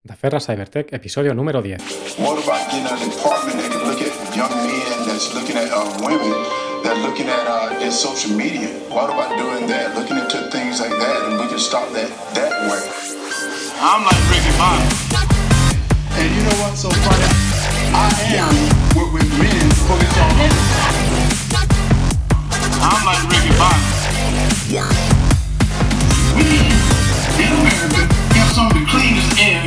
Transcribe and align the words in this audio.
Da 0.00 0.14
Ferra 0.14 0.38
Cybertech, 0.38 0.94
episodio 0.94 1.34
número 1.34 1.60
10. 1.60 1.76
What 2.22 2.38
about 2.38 2.70
getting 2.70 2.86
a 2.86 2.96
department 3.02 3.58
that 3.58 3.66
can 3.68 3.82
look 3.82 4.00
at 4.00 4.14
young 4.36 4.54
men 4.62 5.06
that's 5.10 5.34
looking 5.34 5.56
at 5.58 5.68
uh, 5.74 5.82
women 6.06 6.30
that 6.86 6.96
looking 7.02 7.26
at 7.26 7.42
uh, 7.50 7.74
their 7.80 7.90
social 7.90 8.30
media? 8.30 8.70
What 8.94 9.10
about 9.10 9.34
doing 9.36 9.66
that? 9.66 9.98
Looking 9.98 10.16
into 10.18 10.38
things 10.54 10.78
like 10.80 10.94
that, 10.94 11.26
and 11.26 11.40
we 11.42 11.48
can 11.50 11.58
stop 11.58 11.90
that 11.98 12.06
that 12.38 12.54
way. 12.70 12.78
I'm 13.82 14.06
like 14.06 14.22
Ricky 14.30 14.54
Bobby. 14.54 14.86
And 16.14 16.30
you 16.30 16.42
know 16.46 16.56
what's 16.62 16.78
so 16.78 16.90
funny? 16.94 17.26
I 17.90 18.14
am 18.38 18.54
with, 18.94 19.10
with 19.18 19.28
men 19.34 19.66
focus 19.82 20.14
on 20.14 20.30
I'm 22.86 23.02
like 23.02 23.22
Ricky 23.34 23.50
Bobby. 23.58 23.82
We 26.38 26.46
in 27.42 27.50
America 27.50 28.06
have 28.38 28.50
some 28.54 28.66
of 28.70 28.74
the 28.78 28.86
cleanest 28.86 29.34
air 29.42 29.62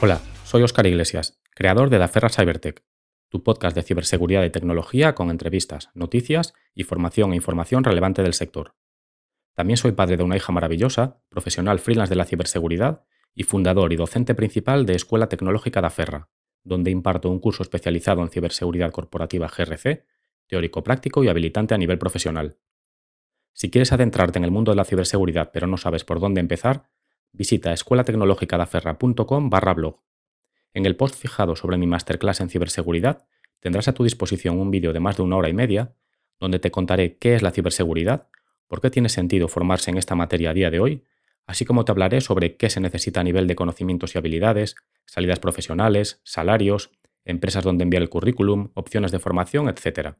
Hola, 0.00 0.20
soy 0.44 0.62
Oscar 0.62 0.86
Iglesias, 0.86 1.40
creador 1.54 1.88
de 1.88 1.98
Da 1.98 2.08
Ferra 2.08 2.28
Cybertech, 2.28 2.82
tu 3.28 3.42
podcast 3.42 3.76
de 3.76 3.82
ciberseguridad 3.82 4.44
y 4.44 4.50
tecnología 4.50 5.14
con 5.14 5.30
entrevistas, 5.30 5.90
noticias 5.94 6.54
y 6.74 6.84
formación 6.84 7.32
e 7.32 7.36
información 7.36 7.84
relevante 7.84 8.22
del 8.22 8.34
sector. 8.34 8.74
También 9.54 9.76
soy 9.76 9.92
padre 9.92 10.16
de 10.16 10.22
una 10.22 10.36
hija 10.36 10.52
maravillosa, 10.52 11.20
profesional 11.28 11.78
freelance 11.78 12.10
de 12.10 12.16
la 12.16 12.24
ciberseguridad 12.24 13.04
y 13.34 13.44
fundador 13.44 13.92
y 13.92 13.96
docente 13.96 14.34
principal 14.34 14.86
de 14.86 14.94
Escuela 14.94 15.28
Tecnológica 15.28 15.80
Da 15.80 15.90
Ferra, 15.90 16.28
donde 16.64 16.90
imparto 16.90 17.28
un 17.30 17.38
curso 17.38 17.62
especializado 17.62 18.22
en 18.22 18.30
ciberseguridad 18.30 18.92
corporativa 18.92 19.48
GRC, 19.48 20.06
teórico 20.46 20.82
práctico 20.82 21.24
y 21.24 21.28
habilitante 21.28 21.74
a 21.74 21.78
nivel 21.78 21.98
profesional. 21.98 22.58
Si 23.52 23.70
quieres 23.70 23.92
adentrarte 23.92 24.38
en 24.38 24.44
el 24.44 24.50
mundo 24.50 24.72
de 24.72 24.76
la 24.76 24.84
ciberseguridad 24.84 25.50
pero 25.52 25.66
no 25.66 25.76
sabes 25.76 26.04
por 26.04 26.20
dónde 26.20 26.40
empezar, 26.40 26.88
visita 27.32 27.72
escuelatecnologicadaferra.com 27.72 29.50
barra 29.50 29.74
blog. 29.74 30.00
En 30.74 30.86
el 30.86 30.96
post 30.96 31.16
fijado 31.16 31.56
sobre 31.56 31.76
mi 31.76 31.86
masterclass 31.86 32.40
en 32.40 32.48
ciberseguridad 32.48 33.26
tendrás 33.60 33.88
a 33.88 33.94
tu 33.94 34.04
disposición 34.04 34.58
un 34.58 34.70
vídeo 34.70 34.92
de 34.92 35.00
más 35.00 35.16
de 35.16 35.22
una 35.22 35.36
hora 35.36 35.48
y 35.48 35.52
media 35.52 35.94
donde 36.40 36.58
te 36.58 36.70
contaré 36.70 37.18
qué 37.18 37.34
es 37.34 37.42
la 37.42 37.52
ciberseguridad, 37.52 38.28
por 38.72 38.80
qué 38.80 38.88
tiene 38.88 39.10
sentido 39.10 39.48
formarse 39.48 39.90
en 39.90 39.98
esta 39.98 40.14
materia 40.14 40.48
a 40.48 40.54
día 40.54 40.70
de 40.70 40.80
hoy, 40.80 41.04
así 41.46 41.66
como 41.66 41.84
te 41.84 41.92
hablaré 41.92 42.22
sobre 42.22 42.56
qué 42.56 42.70
se 42.70 42.80
necesita 42.80 43.20
a 43.20 43.22
nivel 43.22 43.46
de 43.46 43.54
conocimientos 43.54 44.14
y 44.14 44.18
habilidades, 44.18 44.76
salidas 45.04 45.40
profesionales, 45.40 46.22
salarios, 46.24 46.90
empresas 47.26 47.64
donde 47.64 47.82
enviar 47.82 48.02
el 48.02 48.08
currículum, 48.08 48.70
opciones 48.72 49.12
de 49.12 49.18
formación, 49.18 49.68
etc. 49.68 50.14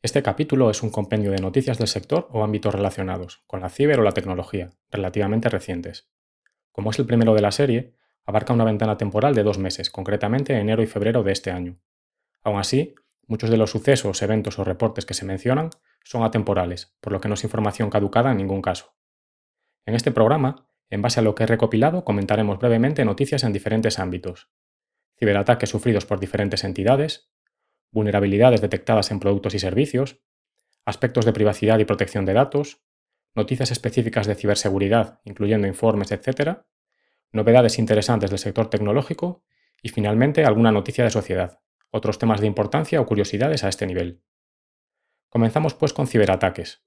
Este 0.00 0.22
capítulo 0.22 0.70
es 0.70 0.82
un 0.82 0.88
compendio 0.88 1.30
de 1.30 1.42
noticias 1.42 1.76
del 1.76 1.88
sector 1.88 2.26
o 2.32 2.42
ámbitos 2.42 2.74
relacionados 2.74 3.42
con 3.46 3.60
la 3.60 3.68
ciber 3.68 4.00
o 4.00 4.02
la 4.02 4.12
tecnología, 4.12 4.70
relativamente 4.90 5.50
recientes. 5.50 6.08
Como 6.72 6.90
es 6.90 6.98
el 6.98 7.04
primero 7.04 7.34
de 7.34 7.42
la 7.42 7.52
serie, 7.52 7.92
abarca 8.24 8.54
una 8.54 8.64
ventana 8.64 8.96
temporal 8.96 9.34
de 9.34 9.42
dos 9.42 9.58
meses, 9.58 9.90
concretamente 9.90 10.54
enero 10.54 10.82
y 10.82 10.86
febrero 10.86 11.22
de 11.22 11.32
este 11.32 11.50
año. 11.50 11.78
Aún 12.42 12.60
así, 12.60 12.94
muchos 13.28 13.50
de 13.50 13.56
los 13.56 13.70
sucesos, 13.70 14.20
eventos 14.22 14.58
o 14.58 14.64
reportes 14.64 15.06
que 15.06 15.14
se 15.14 15.24
mencionan 15.24 15.70
son 16.02 16.24
atemporales, 16.24 16.96
por 17.00 17.12
lo 17.12 17.20
que 17.20 17.28
no 17.28 17.34
es 17.34 17.44
información 17.44 17.90
caducada 17.90 18.32
en 18.32 18.38
ningún 18.38 18.62
caso. 18.62 18.96
En 19.86 19.94
este 19.94 20.10
programa, 20.10 20.66
en 20.90 21.02
base 21.02 21.20
a 21.20 21.22
lo 21.22 21.34
que 21.34 21.44
he 21.44 21.46
recopilado, 21.46 22.04
comentaremos 22.04 22.58
brevemente 22.58 23.04
noticias 23.04 23.44
en 23.44 23.52
diferentes 23.52 23.98
ámbitos. 23.98 24.50
Ciberataques 25.18 25.68
sufridos 25.68 26.06
por 26.06 26.18
diferentes 26.18 26.64
entidades, 26.64 27.30
vulnerabilidades 27.90 28.60
detectadas 28.60 29.10
en 29.10 29.20
productos 29.20 29.54
y 29.54 29.58
servicios, 29.58 30.20
aspectos 30.86 31.26
de 31.26 31.32
privacidad 31.32 31.78
y 31.78 31.84
protección 31.84 32.24
de 32.24 32.32
datos, 32.32 32.82
noticias 33.34 33.70
específicas 33.70 34.26
de 34.26 34.34
ciberseguridad, 34.34 35.20
incluyendo 35.24 35.66
informes, 35.66 36.10
etc., 36.12 36.60
novedades 37.30 37.78
interesantes 37.78 38.30
del 38.30 38.38
sector 38.38 38.70
tecnológico 38.70 39.44
y 39.82 39.90
finalmente 39.90 40.44
alguna 40.44 40.72
noticia 40.72 41.04
de 41.04 41.10
sociedad, 41.10 41.60
otros 41.90 42.18
temas 42.18 42.40
de 42.40 42.46
importancia 42.46 43.00
o 43.00 43.06
curiosidades 43.06 43.64
a 43.64 43.68
este 43.68 43.86
nivel. 43.86 44.22
Comenzamos 45.28 45.74
pues 45.74 45.92
con 45.92 46.06
ciberataques. 46.06 46.84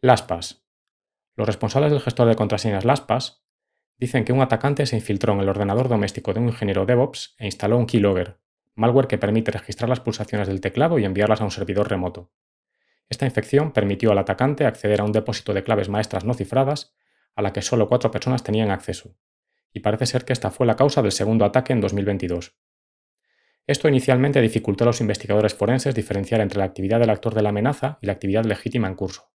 LastPass. 0.00 0.64
Los 1.36 1.46
responsables 1.46 1.92
del 1.92 2.00
gestor 2.00 2.28
de 2.28 2.36
contraseñas 2.36 2.84
LastPass 2.84 3.44
dicen 3.98 4.24
que 4.24 4.32
un 4.32 4.40
atacante 4.40 4.86
se 4.86 4.96
infiltró 4.96 5.32
en 5.32 5.40
el 5.40 5.48
ordenador 5.48 5.88
doméstico 5.88 6.32
de 6.32 6.40
un 6.40 6.48
ingeniero 6.48 6.86
DevOps 6.86 7.36
e 7.38 7.46
instaló 7.46 7.78
un 7.78 7.86
keylogger, 7.86 8.40
malware 8.74 9.06
que 9.06 9.18
permite 9.18 9.52
registrar 9.52 9.88
las 9.88 10.00
pulsaciones 10.00 10.48
del 10.48 10.60
teclado 10.60 10.98
y 10.98 11.04
enviarlas 11.04 11.40
a 11.40 11.44
un 11.44 11.50
servidor 11.50 11.88
remoto. 11.88 12.32
Esta 13.08 13.26
infección 13.26 13.72
permitió 13.72 14.10
al 14.10 14.18
atacante 14.18 14.66
acceder 14.66 15.00
a 15.00 15.04
un 15.04 15.12
depósito 15.12 15.54
de 15.54 15.62
claves 15.62 15.88
maestras 15.88 16.24
no 16.24 16.34
cifradas 16.34 16.94
a 17.36 17.42
la 17.42 17.52
que 17.52 17.62
solo 17.62 17.88
cuatro 17.88 18.10
personas 18.10 18.42
tenían 18.42 18.70
acceso, 18.70 19.16
y 19.72 19.80
parece 19.80 20.06
ser 20.06 20.24
que 20.24 20.32
esta 20.32 20.50
fue 20.50 20.66
la 20.66 20.76
causa 20.76 21.02
del 21.02 21.12
segundo 21.12 21.44
ataque 21.44 21.72
en 21.72 21.80
2022. 21.80 22.56
Esto 23.66 23.88
inicialmente 23.88 24.40
dificultó 24.40 24.84
a 24.84 24.88
los 24.88 25.00
investigadores 25.00 25.54
forenses 25.54 25.94
diferenciar 25.94 26.40
entre 26.40 26.58
la 26.58 26.64
actividad 26.64 26.98
del 26.98 27.10
actor 27.10 27.34
de 27.34 27.42
la 27.42 27.50
amenaza 27.50 27.98
y 28.02 28.06
la 28.06 28.12
actividad 28.12 28.44
legítima 28.44 28.88
en 28.88 28.96
curso. 28.96 29.30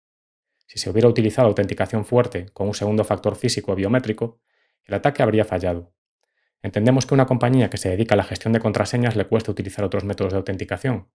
Si 0.66 0.80
se 0.80 0.90
hubiera 0.90 1.08
utilizado 1.08 1.46
autenticación 1.46 2.04
fuerte 2.04 2.46
con 2.52 2.66
un 2.66 2.74
segundo 2.74 3.04
factor 3.04 3.36
físico 3.36 3.72
o 3.72 3.76
biométrico, 3.76 4.40
el 4.84 4.94
ataque 4.94 5.22
habría 5.22 5.44
fallado. 5.44 5.94
Entendemos 6.60 7.06
que 7.06 7.14
una 7.14 7.26
compañía 7.26 7.70
que 7.70 7.76
se 7.76 7.88
dedica 7.88 8.14
a 8.14 8.16
la 8.16 8.24
gestión 8.24 8.52
de 8.52 8.58
contraseñas 8.58 9.14
le 9.14 9.26
cuesta 9.26 9.52
utilizar 9.52 9.84
otros 9.84 10.02
métodos 10.02 10.32
de 10.32 10.38
autenticación, 10.38 11.08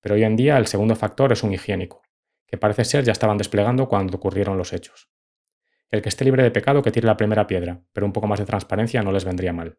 pero 0.00 0.14
hoy 0.14 0.24
en 0.24 0.36
día 0.36 0.56
el 0.56 0.66
segundo 0.66 0.96
factor 0.96 1.32
es 1.32 1.42
un 1.42 1.52
higiénico, 1.52 2.02
que 2.46 2.56
parece 2.56 2.86
ser 2.86 3.04
ya 3.04 3.12
estaban 3.12 3.36
desplegando 3.36 3.88
cuando 3.88 4.16
ocurrieron 4.16 4.56
los 4.56 4.72
hechos. 4.72 5.10
El 5.90 6.00
que 6.00 6.08
esté 6.08 6.24
libre 6.24 6.42
de 6.42 6.50
pecado 6.50 6.82
que 6.82 6.90
tire 6.90 7.06
la 7.06 7.16
primera 7.18 7.46
piedra, 7.46 7.82
pero 7.92 8.06
un 8.06 8.12
poco 8.12 8.26
más 8.26 8.38
de 8.38 8.46
transparencia 8.46 9.02
no 9.02 9.12
les 9.12 9.26
vendría 9.26 9.52
mal. 9.52 9.78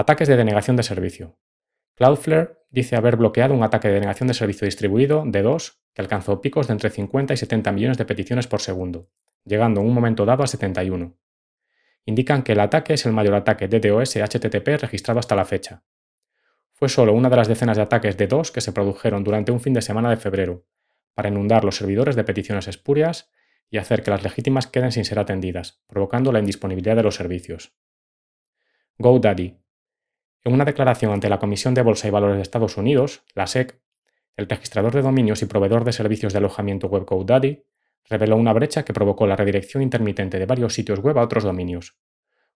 Ataques 0.00 0.28
de 0.28 0.36
denegación 0.36 0.76
de 0.76 0.84
servicio. 0.84 1.40
Cloudflare 1.96 2.60
dice 2.70 2.94
haber 2.94 3.16
bloqueado 3.16 3.52
un 3.52 3.64
ataque 3.64 3.88
de 3.88 3.94
denegación 3.94 4.28
de 4.28 4.34
servicio 4.34 4.64
distribuido 4.64 5.24
de 5.26 5.42
2 5.42 5.82
que 5.92 6.00
alcanzó 6.00 6.40
picos 6.40 6.68
de 6.68 6.74
entre 6.74 6.90
50 6.90 7.34
y 7.34 7.36
70 7.36 7.72
millones 7.72 7.98
de 7.98 8.04
peticiones 8.04 8.46
por 8.46 8.60
segundo, 8.60 9.10
llegando 9.44 9.80
en 9.80 9.88
un 9.88 9.94
momento 9.94 10.24
dado 10.24 10.44
a 10.44 10.46
71. 10.46 11.18
Indican 12.04 12.44
que 12.44 12.52
el 12.52 12.60
ataque 12.60 12.94
es 12.94 13.06
el 13.06 13.12
mayor 13.12 13.34
ataque 13.34 13.66
DDoS 13.66 14.14
HTTP 14.14 14.80
registrado 14.80 15.18
hasta 15.18 15.34
la 15.34 15.44
fecha. 15.44 15.82
Fue 16.74 16.88
solo 16.88 17.12
una 17.12 17.28
de 17.28 17.34
las 17.34 17.48
decenas 17.48 17.76
de 17.76 17.82
ataques 17.82 18.16
de 18.16 18.28
2 18.28 18.52
que 18.52 18.60
se 18.60 18.70
produjeron 18.70 19.24
durante 19.24 19.50
un 19.50 19.58
fin 19.58 19.74
de 19.74 19.82
semana 19.82 20.10
de 20.10 20.16
febrero, 20.16 20.64
para 21.14 21.28
inundar 21.28 21.64
los 21.64 21.74
servidores 21.74 22.14
de 22.14 22.22
peticiones 22.22 22.68
espurias 22.68 23.32
y 23.68 23.78
hacer 23.78 24.04
que 24.04 24.12
las 24.12 24.22
legítimas 24.22 24.68
queden 24.68 24.92
sin 24.92 25.04
ser 25.04 25.18
atendidas, 25.18 25.82
provocando 25.88 26.30
la 26.30 26.38
indisponibilidad 26.38 26.94
de 26.94 27.02
los 27.02 27.16
servicios. 27.16 27.76
GoDaddy, 28.98 29.58
en 30.44 30.52
una 30.52 30.64
declaración 30.64 31.12
ante 31.12 31.28
la 31.28 31.38
Comisión 31.38 31.74
de 31.74 31.82
Bolsa 31.82 32.08
y 32.08 32.10
Valores 32.10 32.36
de 32.36 32.42
Estados 32.42 32.76
Unidos, 32.76 33.24
la 33.34 33.46
SEC, 33.46 33.80
el 34.36 34.48
registrador 34.48 34.94
de 34.94 35.02
dominios 35.02 35.42
y 35.42 35.46
proveedor 35.46 35.84
de 35.84 35.92
servicios 35.92 36.32
de 36.32 36.38
alojamiento 36.38 36.86
web 36.86 37.04
GoDaddy 37.04 37.64
reveló 38.08 38.36
una 38.36 38.52
brecha 38.52 38.84
que 38.84 38.92
provocó 38.92 39.26
la 39.26 39.36
redirección 39.36 39.82
intermitente 39.82 40.38
de 40.38 40.46
varios 40.46 40.74
sitios 40.74 41.00
web 41.00 41.18
a 41.18 41.22
otros 41.22 41.44
dominios. 41.44 41.98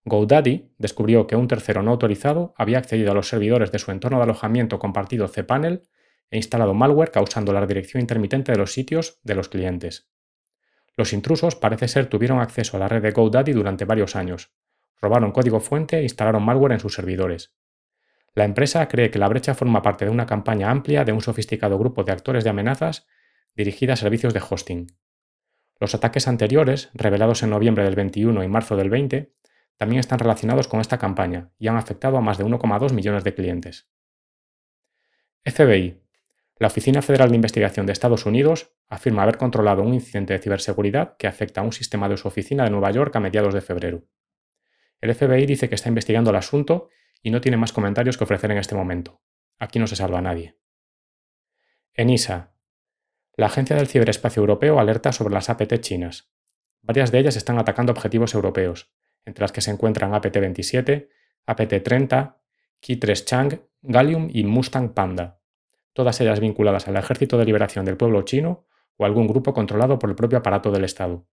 GoDaddy 0.05 0.73
descubrió 0.79 1.27
que 1.27 1.37
un 1.37 1.49
tercero 1.49 1.83
no 1.83 1.91
autorizado 1.91 2.55
había 2.57 2.79
accedido 2.79 3.11
a 3.11 3.15
los 3.15 3.29
servidores 3.29 3.73
de 3.73 3.79
su 3.79 3.91
entorno 3.91 4.19
de 4.19 4.25
alojamiento 4.25 4.79
compartido 4.79 5.29
cPanel 5.29 5.83
e 6.31 6.37
instalado 6.37 6.73
malware 6.73 7.11
causando 7.11 7.53
la 7.53 7.61
redirección 7.61 8.01
intermitente 8.01 8.53
de 8.53 8.59
los 8.59 8.73
sitios 8.73 9.21
de 9.23 9.35
los 9.35 9.49
clientes. 9.49 10.09
Los 10.97 11.13
intrusos 11.13 11.57
parece 11.57 11.89
ser 11.89 12.07
tuvieron 12.07 12.41
acceso 12.41 12.77
a 12.77 12.81
la 12.81 12.89
red 12.89 13.03
de 13.03 13.11
GoDaddy 13.11 13.53
durante 13.53 13.85
varios 13.85 14.17
años, 14.17 14.53
robaron 15.01 15.33
código 15.33 15.61
fuente 15.61 15.99
e 15.99 16.03
instalaron 16.05 16.45
malware 16.45 16.73
en 16.73 16.81
sus 16.81 16.95
servidores. 16.95 17.55
La 18.35 18.45
empresa 18.45 18.89
cree 18.89 19.11
que 19.11 19.19
la 19.19 19.29
brecha 19.29 19.55
forma 19.55 19.83
parte 19.83 20.07
de 20.07 20.11
una 20.11 20.27
campaña 20.27 20.71
amplia 20.71 21.05
de 21.05 21.13
un 21.13 21.21
sofisticado 21.21 21.79
grupo 21.79 22.03
de 22.05 22.13
actores 22.13 22.45
de 22.45 22.51
amenazas 22.51 23.07
dirigida 23.55 23.93
a 23.93 23.97
servicios 23.97 24.33
de 24.33 24.43
hosting. 24.49 24.87
Los 25.79 25.95
ataques 25.95 26.29
anteriores, 26.29 26.91
revelados 26.95 27.43
en 27.43 27.51
noviembre 27.51 27.85
del 27.85 27.95
21 27.95 28.43
y 28.43 28.49
marzo 28.49 28.77
del 28.77 28.89
20, 28.89 29.35
también 29.77 30.01
están 30.01 30.19
relacionados 30.19 30.69
con 30.69 30.81
esta 30.81 30.99
campaña 30.99 31.51
y 31.59 31.69
han 31.69 31.77
afectado 31.77 32.17
a 32.17 32.21
más 32.21 32.39
de 32.39 32.45
1,2 32.45 32.93
millones 32.93 33.25
de 33.25 33.35
clientes. 33.35 33.91
FBI. 35.45 36.01
La 36.59 36.69
Oficina 36.69 37.03
Federal 37.03 37.31
de 37.31 37.35
Investigación 37.35 37.85
de 37.85 37.93
Estados 37.93 38.25
Unidos 38.25 38.73
afirma 38.89 39.25
haber 39.25 39.37
controlado 39.37 39.83
un 39.83 39.93
incidente 39.93 40.33
de 40.33 40.39
ciberseguridad 40.39 41.17
que 41.17 41.27
afecta 41.27 41.61
a 41.61 41.65
un 41.65 41.73
sistema 41.73 42.09
de 42.09 42.17
su 42.17 42.29
oficina 42.29 42.65
de 42.65 42.71
Nueva 42.71 42.93
York 42.93 43.15
a 43.17 43.21
mediados 43.21 43.53
de 43.53 43.61
febrero. 43.61 44.05
El 45.01 45.13
FBI 45.15 45.47
dice 45.47 45.69
que 45.69 45.75
está 45.75 45.89
investigando 45.89 46.31
el 46.31 46.37
asunto 46.37 46.89
y 47.23 47.31
no 47.31 47.41
tiene 47.41 47.57
más 47.57 47.73
comentarios 47.73 48.19
que 48.19 48.25
ofrecer 48.25 48.51
en 48.51 48.59
este 48.59 48.75
momento. 48.75 49.23
Aquí 49.59 49.79
no 49.79 49.87
se 49.87 49.97
salva 49.97 50.19
a 50.19 50.23
nadie. 50.23 50.59
ENISA. 51.95 52.55
La 53.37 53.47
Agencia 53.47 53.77
del 53.77 53.89
Ciberespacio 53.89 54.41
Europeo 54.41 54.79
alerta 54.79 55.13
sobre 55.13 55.35
las 55.35 55.49
APT 55.49 55.81
chinas. 55.81 56.33
Varias 56.83 57.13
de 57.13 57.21
ellas 57.21 57.37
están 57.37 57.59
atacando 57.59 57.93
objetivos 57.93 58.35
europeos, 58.35 58.93
entre 59.25 59.43
las 59.43 59.53
que 59.53 59.61
se 59.61 59.71
encuentran 59.71 60.13
APT-27, 60.13 61.09
APT-30, 61.47 62.37
Ki-3 62.81 63.25
Chang, 63.25 63.61
Gallium 63.83 64.29
y 64.33 64.45
Mustang 64.45 64.93
Panda, 64.93 65.41
todas 65.93 66.21
ellas 66.21 66.41
vinculadas 66.41 66.89
al 66.89 66.97
Ejército 66.97 67.39
de 67.39 67.45
Liberación 67.45 67.85
del 67.85 67.97
Pueblo 67.97 68.23
Chino 68.23 68.67
o 68.97 69.05
algún 69.05 69.27
grupo 69.27 69.55
controlado 69.55 69.99
por 69.99 70.11
el 70.11 70.17
propio 70.17 70.39
aparato 70.39 70.71
del 70.71 70.85
Estado. 70.85 71.27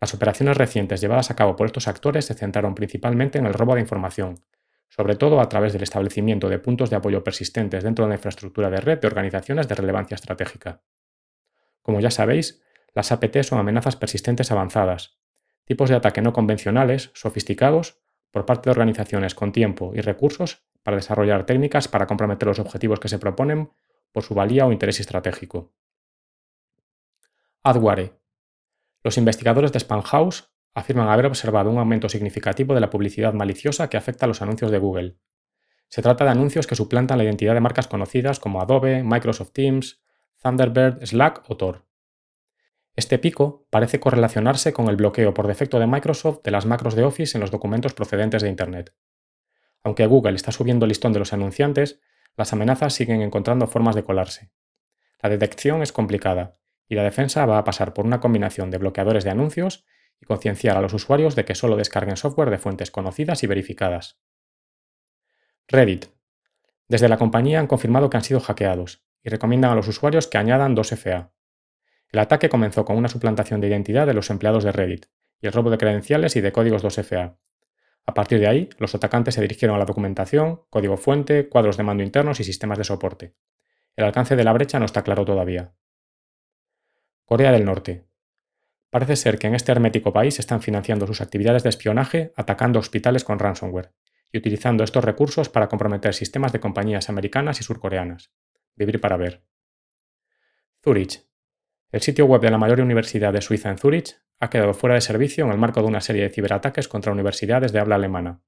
Las 0.00 0.14
operaciones 0.14 0.56
recientes 0.56 1.00
llevadas 1.00 1.30
a 1.30 1.36
cabo 1.36 1.56
por 1.56 1.66
estos 1.66 1.88
actores 1.88 2.24
se 2.26 2.34
centraron 2.34 2.74
principalmente 2.74 3.38
en 3.38 3.46
el 3.46 3.54
robo 3.54 3.74
de 3.74 3.80
información, 3.80 4.44
sobre 4.94 5.16
todo 5.16 5.40
a 5.40 5.48
través 5.48 5.72
del 5.72 5.82
establecimiento 5.82 6.48
de 6.48 6.60
puntos 6.60 6.88
de 6.88 6.94
apoyo 6.94 7.24
persistentes 7.24 7.82
dentro 7.82 8.04
de 8.04 8.10
la 8.10 8.14
infraestructura 8.14 8.70
de 8.70 8.80
red 8.80 9.00
de 9.00 9.08
organizaciones 9.08 9.66
de 9.66 9.74
relevancia 9.74 10.14
estratégica. 10.14 10.84
Como 11.82 11.98
ya 11.98 12.12
sabéis, 12.12 12.62
las 12.94 13.10
APT 13.10 13.42
son 13.42 13.58
amenazas 13.58 13.96
persistentes 13.96 14.52
avanzadas, 14.52 15.18
tipos 15.64 15.88
de 15.88 15.96
ataque 15.96 16.22
no 16.22 16.32
convencionales, 16.32 17.10
sofisticados, 17.14 18.04
por 18.30 18.46
parte 18.46 18.68
de 18.68 18.70
organizaciones 18.70 19.34
con 19.34 19.50
tiempo 19.50 19.90
y 19.96 20.00
recursos 20.00 20.64
para 20.84 20.96
desarrollar 20.96 21.44
técnicas 21.44 21.88
para 21.88 22.06
comprometer 22.06 22.46
los 22.46 22.60
objetivos 22.60 23.00
que 23.00 23.08
se 23.08 23.18
proponen 23.18 23.72
por 24.12 24.22
su 24.22 24.34
valía 24.34 24.64
o 24.64 24.70
interés 24.70 25.00
estratégico. 25.00 25.74
Adware. 27.64 28.20
Los 29.02 29.18
investigadores 29.18 29.72
de 29.72 29.84
House 30.04 30.53
afirman 30.74 31.08
haber 31.08 31.26
observado 31.26 31.70
un 31.70 31.78
aumento 31.78 32.08
significativo 32.08 32.74
de 32.74 32.80
la 32.80 32.90
publicidad 32.90 33.32
maliciosa 33.32 33.88
que 33.88 33.96
afecta 33.96 34.26
a 34.26 34.28
los 34.28 34.42
anuncios 34.42 34.70
de 34.70 34.78
Google. 34.78 35.16
Se 35.88 36.02
trata 36.02 36.24
de 36.24 36.30
anuncios 36.30 36.66
que 36.66 36.74
suplantan 36.74 37.18
la 37.18 37.24
identidad 37.24 37.54
de 37.54 37.60
marcas 37.60 37.86
conocidas 37.86 38.40
como 38.40 38.60
Adobe, 38.60 39.04
Microsoft 39.04 39.52
Teams, 39.52 40.02
Thunderbird, 40.42 41.06
Slack 41.06 41.44
o 41.48 41.56
Tor. 41.56 41.86
Este 42.96 43.18
pico 43.18 43.66
parece 43.70 44.00
correlacionarse 44.00 44.72
con 44.72 44.88
el 44.88 44.96
bloqueo 44.96 45.34
por 45.34 45.46
defecto 45.46 45.78
de 45.78 45.86
Microsoft 45.86 46.42
de 46.42 46.50
las 46.50 46.66
macros 46.66 46.94
de 46.94 47.04
Office 47.04 47.36
en 47.36 47.40
los 47.40 47.50
documentos 47.50 47.92
procedentes 47.92 48.42
de 48.42 48.48
Internet. 48.48 48.94
Aunque 49.82 50.06
Google 50.06 50.36
está 50.36 50.52
subiendo 50.52 50.84
el 50.84 50.88
listón 50.90 51.12
de 51.12 51.18
los 51.18 51.32
anunciantes, 51.32 52.00
las 52.36 52.52
amenazas 52.52 52.94
siguen 52.94 53.20
encontrando 53.20 53.66
formas 53.66 53.94
de 53.94 54.04
colarse. 54.04 54.50
La 55.22 55.28
detección 55.28 55.82
es 55.82 55.92
complicada 55.92 56.54
y 56.88 56.94
la 56.94 57.02
defensa 57.02 57.46
va 57.46 57.58
a 57.58 57.64
pasar 57.64 57.94
por 57.94 58.04
una 58.04 58.20
combinación 58.20 58.70
de 58.70 58.78
bloqueadores 58.78 59.24
de 59.24 59.30
anuncios 59.30 59.84
concienciar 60.24 60.76
a 60.76 60.80
los 60.80 60.92
usuarios 60.92 61.34
de 61.36 61.44
que 61.44 61.54
solo 61.54 61.76
descarguen 61.76 62.16
software 62.16 62.50
de 62.50 62.58
fuentes 62.58 62.90
conocidas 62.90 63.42
y 63.42 63.46
verificadas. 63.46 64.18
Reddit. 65.68 66.06
Desde 66.88 67.08
la 67.08 67.16
compañía 67.16 67.60
han 67.60 67.66
confirmado 67.66 68.10
que 68.10 68.16
han 68.16 68.24
sido 68.24 68.40
hackeados 68.40 69.04
y 69.22 69.30
recomiendan 69.30 69.72
a 69.72 69.74
los 69.74 69.88
usuarios 69.88 70.26
que 70.26 70.38
añadan 70.38 70.76
2FA, 70.76 71.30
el 72.14 72.20
ataque 72.20 72.48
comenzó 72.48 72.84
con 72.84 72.96
una 72.96 73.08
suplantación 73.08 73.60
de 73.60 73.66
identidad 73.66 74.06
de 74.06 74.14
los 74.14 74.30
empleados 74.30 74.62
de 74.62 74.70
Reddit 74.70 75.06
y 75.40 75.48
el 75.48 75.52
robo 75.52 75.68
de 75.68 75.78
credenciales 75.78 76.36
y 76.36 76.40
de 76.40 76.52
códigos 76.52 76.84
2FA. 76.84 77.38
A 78.06 78.14
partir 78.14 78.38
de 78.38 78.46
ahí, 78.46 78.70
los 78.78 78.94
atacantes 78.94 79.34
se 79.34 79.40
dirigieron 79.40 79.74
a 79.74 79.80
la 79.80 79.84
documentación, 79.84 80.62
código 80.70 80.96
fuente, 80.96 81.48
cuadros 81.48 81.76
de 81.76 81.82
mando 81.82 82.04
internos 82.04 82.38
y 82.38 82.44
sistemas 82.44 82.78
de 82.78 82.84
soporte. 82.84 83.34
El 83.96 84.04
alcance 84.04 84.36
de 84.36 84.44
la 84.44 84.52
brecha 84.52 84.78
no 84.78 84.84
está 84.84 85.02
claro 85.02 85.24
todavía. 85.24 85.74
Corea 87.24 87.50
del 87.50 87.64
Norte. 87.64 88.06
Parece 88.94 89.16
ser 89.16 89.40
que 89.40 89.48
en 89.48 89.56
este 89.56 89.72
hermético 89.72 90.12
país 90.12 90.38
están 90.38 90.62
financiando 90.62 91.04
sus 91.08 91.20
actividades 91.20 91.64
de 91.64 91.68
espionaje 91.68 92.32
atacando 92.36 92.78
hospitales 92.78 93.24
con 93.24 93.40
ransomware 93.40 93.90
y 94.30 94.38
utilizando 94.38 94.84
estos 94.84 95.02
recursos 95.02 95.48
para 95.48 95.66
comprometer 95.66 96.14
sistemas 96.14 96.52
de 96.52 96.60
compañías 96.60 97.08
americanas 97.08 97.58
y 97.58 97.64
surcoreanas. 97.64 98.30
Vivir 98.76 99.00
para 99.00 99.16
ver. 99.16 99.42
Zurich. 100.80 101.26
El 101.90 102.02
sitio 102.02 102.26
web 102.26 102.40
de 102.40 102.52
la 102.52 102.58
mayor 102.58 102.80
universidad 102.80 103.32
de 103.32 103.40
Suiza 103.40 103.68
en 103.68 103.78
Zúrich 103.78 104.16
ha 104.38 104.48
quedado 104.48 104.74
fuera 104.74 104.94
de 104.94 105.00
servicio 105.00 105.44
en 105.44 105.50
el 105.50 105.58
marco 105.58 105.80
de 105.80 105.88
una 105.88 106.00
serie 106.00 106.22
de 106.22 106.30
ciberataques 106.30 106.86
contra 106.86 107.10
universidades 107.10 107.72
de 107.72 107.80
habla 107.80 107.96
alemana. 107.96 108.42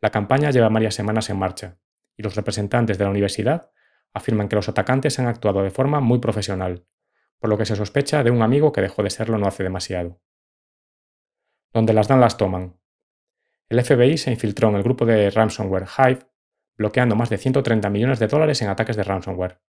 La 0.00 0.10
campaña 0.10 0.52
lleva 0.52 0.68
varias 0.68 0.94
semanas 0.94 1.30
en 1.30 1.38
marcha, 1.38 1.78
y 2.16 2.22
los 2.22 2.36
representantes 2.36 2.96
de 2.96 3.02
la 3.02 3.10
universidad 3.10 3.72
afirman 4.12 4.48
que 4.48 4.54
los 4.54 4.68
atacantes 4.68 5.18
han 5.18 5.26
actuado 5.26 5.64
de 5.64 5.72
forma 5.72 5.98
muy 5.98 6.20
profesional, 6.20 6.86
por 7.38 7.50
lo 7.50 7.58
que 7.58 7.66
se 7.66 7.76
sospecha 7.76 8.22
de 8.22 8.30
un 8.30 8.42
amigo 8.42 8.72
que 8.72 8.80
dejó 8.80 9.02
de 9.02 9.10
serlo 9.10 9.38
no 9.38 9.46
hace 9.46 9.62
demasiado. 9.62 10.20
Donde 11.72 11.92
las 11.92 12.08
dan 12.08 12.20
las 12.20 12.36
toman. 12.36 12.78
El 13.68 13.82
FBI 13.82 14.18
se 14.18 14.30
infiltró 14.30 14.68
en 14.68 14.76
el 14.76 14.82
grupo 14.82 15.06
de 15.06 15.30
ransomware 15.30 15.86
Hive, 15.98 16.26
bloqueando 16.76 17.16
más 17.16 17.30
de 17.30 17.38
130 17.38 17.88
millones 17.90 18.18
de 18.18 18.28
dólares 18.28 18.62
en 18.62 18.68
ataques 18.68 18.96
de 18.96 19.04
ransomware. 19.04 19.60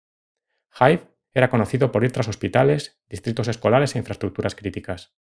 Hive 0.80 1.08
era 1.34 1.50
conocido 1.50 1.92
por 1.92 2.04
ir 2.04 2.12
tras 2.12 2.28
hospitales, 2.28 3.02
distritos 3.10 3.48
escolares 3.48 3.96
e 3.96 4.00
infraestructuras 4.00 4.56
críticas. 4.56 5.16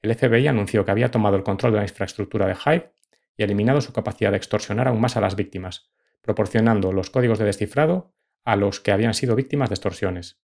El 0.00 0.14
FBI 0.14 0.48
anunció 0.48 0.84
que 0.84 0.90
había 0.90 1.10
tomado 1.10 1.36
el 1.36 1.42
control 1.42 1.72
de 1.72 1.78
la 1.78 1.84
infraestructura 1.84 2.46
de 2.46 2.54
Hive 2.54 2.92
y 3.36 3.42
eliminado 3.42 3.80
su 3.80 3.92
capacidad 3.92 4.30
de 4.30 4.36
extorsionar 4.36 4.88
aún 4.88 5.00
más 5.00 5.16
a 5.16 5.20
las 5.20 5.36
víctimas, 5.36 5.90
proporcionando 6.20 6.92
los 6.92 7.10
códigos 7.10 7.38
de 7.38 7.46
descifrado 7.46 8.14
a 8.44 8.56
los 8.56 8.80
que 8.80 8.92
habían 8.92 9.14
sido 9.14 9.34
víctimas 9.34 9.70
de 9.70 9.74
extorsiones. 9.74 10.43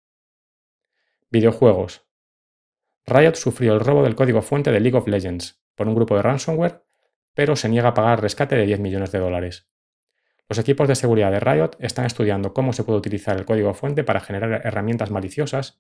Videojuegos. 1.34 2.06
Riot 3.06 3.36
sufrió 3.36 3.74
el 3.74 3.80
robo 3.80 4.04
del 4.04 4.16
código 4.16 4.42
fuente 4.42 4.70
de 4.70 4.82
League 4.82 4.98
of 4.98 5.08
Legends 5.08 5.64
por 5.76 5.88
un 5.88 5.96
grupo 5.96 6.18
de 6.18 6.24
ransomware, 6.24 6.84
pero 7.34 7.56
se 7.56 7.70
niega 7.70 7.88
a 7.88 7.94
pagar 7.94 8.22
rescate 8.22 8.58
de 8.58 8.66
10 8.66 8.82
millones 8.82 9.14
de 9.14 9.20
dólares. 9.20 9.72
Los 10.50 10.60
equipos 10.60 10.90
de 10.90 10.96
seguridad 10.96 11.32
de 11.32 11.40
Riot 11.40 11.78
están 11.80 12.06
estudiando 12.06 12.54
cómo 12.54 12.74
se 12.74 12.84
puede 12.84 13.00
utilizar 13.00 13.38
el 13.38 13.46
código 13.46 13.74
fuente 13.74 14.04
para 14.04 14.20
generar 14.20 14.68
herramientas 14.68 15.10
maliciosas 15.10 15.80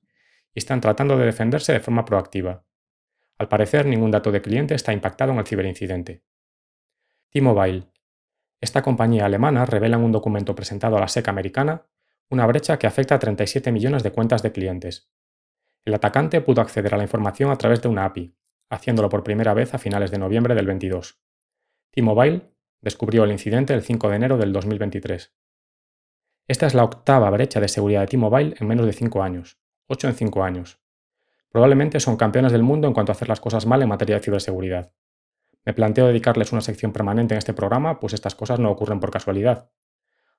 y 0.55 0.59
están 0.59 0.79
tratando 0.79 1.17
de 1.17 1.25
defenderse 1.25 1.73
de 1.73 1.81
forma 1.81 2.05
proactiva. 2.05 2.63
Al 3.37 3.49
parecer, 3.49 3.85
ningún 3.85 4.11
dato 4.11 4.31
de 4.31 4.41
cliente 4.41 4.73
está 4.73 4.93
impactado 4.93 5.33
en 5.33 5.39
el 5.39 5.45
ciberincidente. 5.45 6.23
T-Mobile. 7.29 7.87
Esta 8.61 8.81
compañía 8.81 9.25
alemana 9.25 9.65
revela 9.65 9.97
en 9.97 10.03
un 10.03 10.13
documento 10.13 10.55
presentado 10.55 10.95
a 10.95 11.01
la 11.01 11.09
SEC 11.09 11.27
americana 11.27 11.87
una 12.29 12.45
brecha 12.45 12.79
que 12.79 12.87
afecta 12.87 13.15
a 13.15 13.19
37 13.19 13.73
millones 13.73 14.01
de 14.01 14.13
cuentas 14.13 14.41
de 14.43 14.53
clientes. 14.53 15.11
El 15.83 15.95
atacante 15.95 16.41
pudo 16.41 16.61
acceder 16.61 16.93
a 16.93 16.97
la 16.97 17.03
información 17.03 17.49
a 17.49 17.55
través 17.55 17.81
de 17.81 17.87
una 17.87 18.05
API, 18.05 18.35
haciéndolo 18.69 19.09
por 19.09 19.23
primera 19.23 19.53
vez 19.53 19.73
a 19.73 19.79
finales 19.79 20.11
de 20.11 20.19
noviembre 20.19 20.53
del 20.53 20.67
22. 20.67 21.19
T-Mobile 21.91 22.51
descubrió 22.81 23.23
el 23.23 23.31
incidente 23.31 23.73
el 23.73 23.81
5 23.81 24.09
de 24.09 24.15
enero 24.15 24.37
del 24.37 24.53
2023. 24.53 25.33
Esta 26.47 26.67
es 26.67 26.73
la 26.75 26.83
octava 26.83 27.29
brecha 27.31 27.59
de 27.59 27.67
seguridad 27.67 28.01
de 28.01 28.07
T-Mobile 28.07 28.55
en 28.59 28.67
menos 28.67 28.85
de 28.85 28.93
5 28.93 29.23
años, 29.23 29.59
8 29.87 30.09
en 30.09 30.13
5 30.13 30.43
años. 30.43 30.79
Probablemente 31.49 31.99
son 31.99 32.15
campeones 32.15 32.51
del 32.51 32.63
mundo 32.63 32.87
en 32.87 32.93
cuanto 32.93 33.11
a 33.11 33.15
hacer 33.15 33.27
las 33.27 33.41
cosas 33.41 33.65
mal 33.65 33.81
en 33.81 33.89
materia 33.89 34.15
de 34.15 34.23
ciberseguridad. 34.23 34.93
Me 35.65 35.73
planteo 35.73 36.07
dedicarles 36.07 36.51
una 36.51 36.61
sección 36.61 36.93
permanente 36.93 37.33
en 37.33 37.39
este 37.39 37.53
programa, 37.53 37.99
pues 37.99 38.13
estas 38.13 38.35
cosas 38.35 38.59
no 38.59 38.71
ocurren 38.71 38.99
por 38.99 39.11
casualidad. 39.11 39.71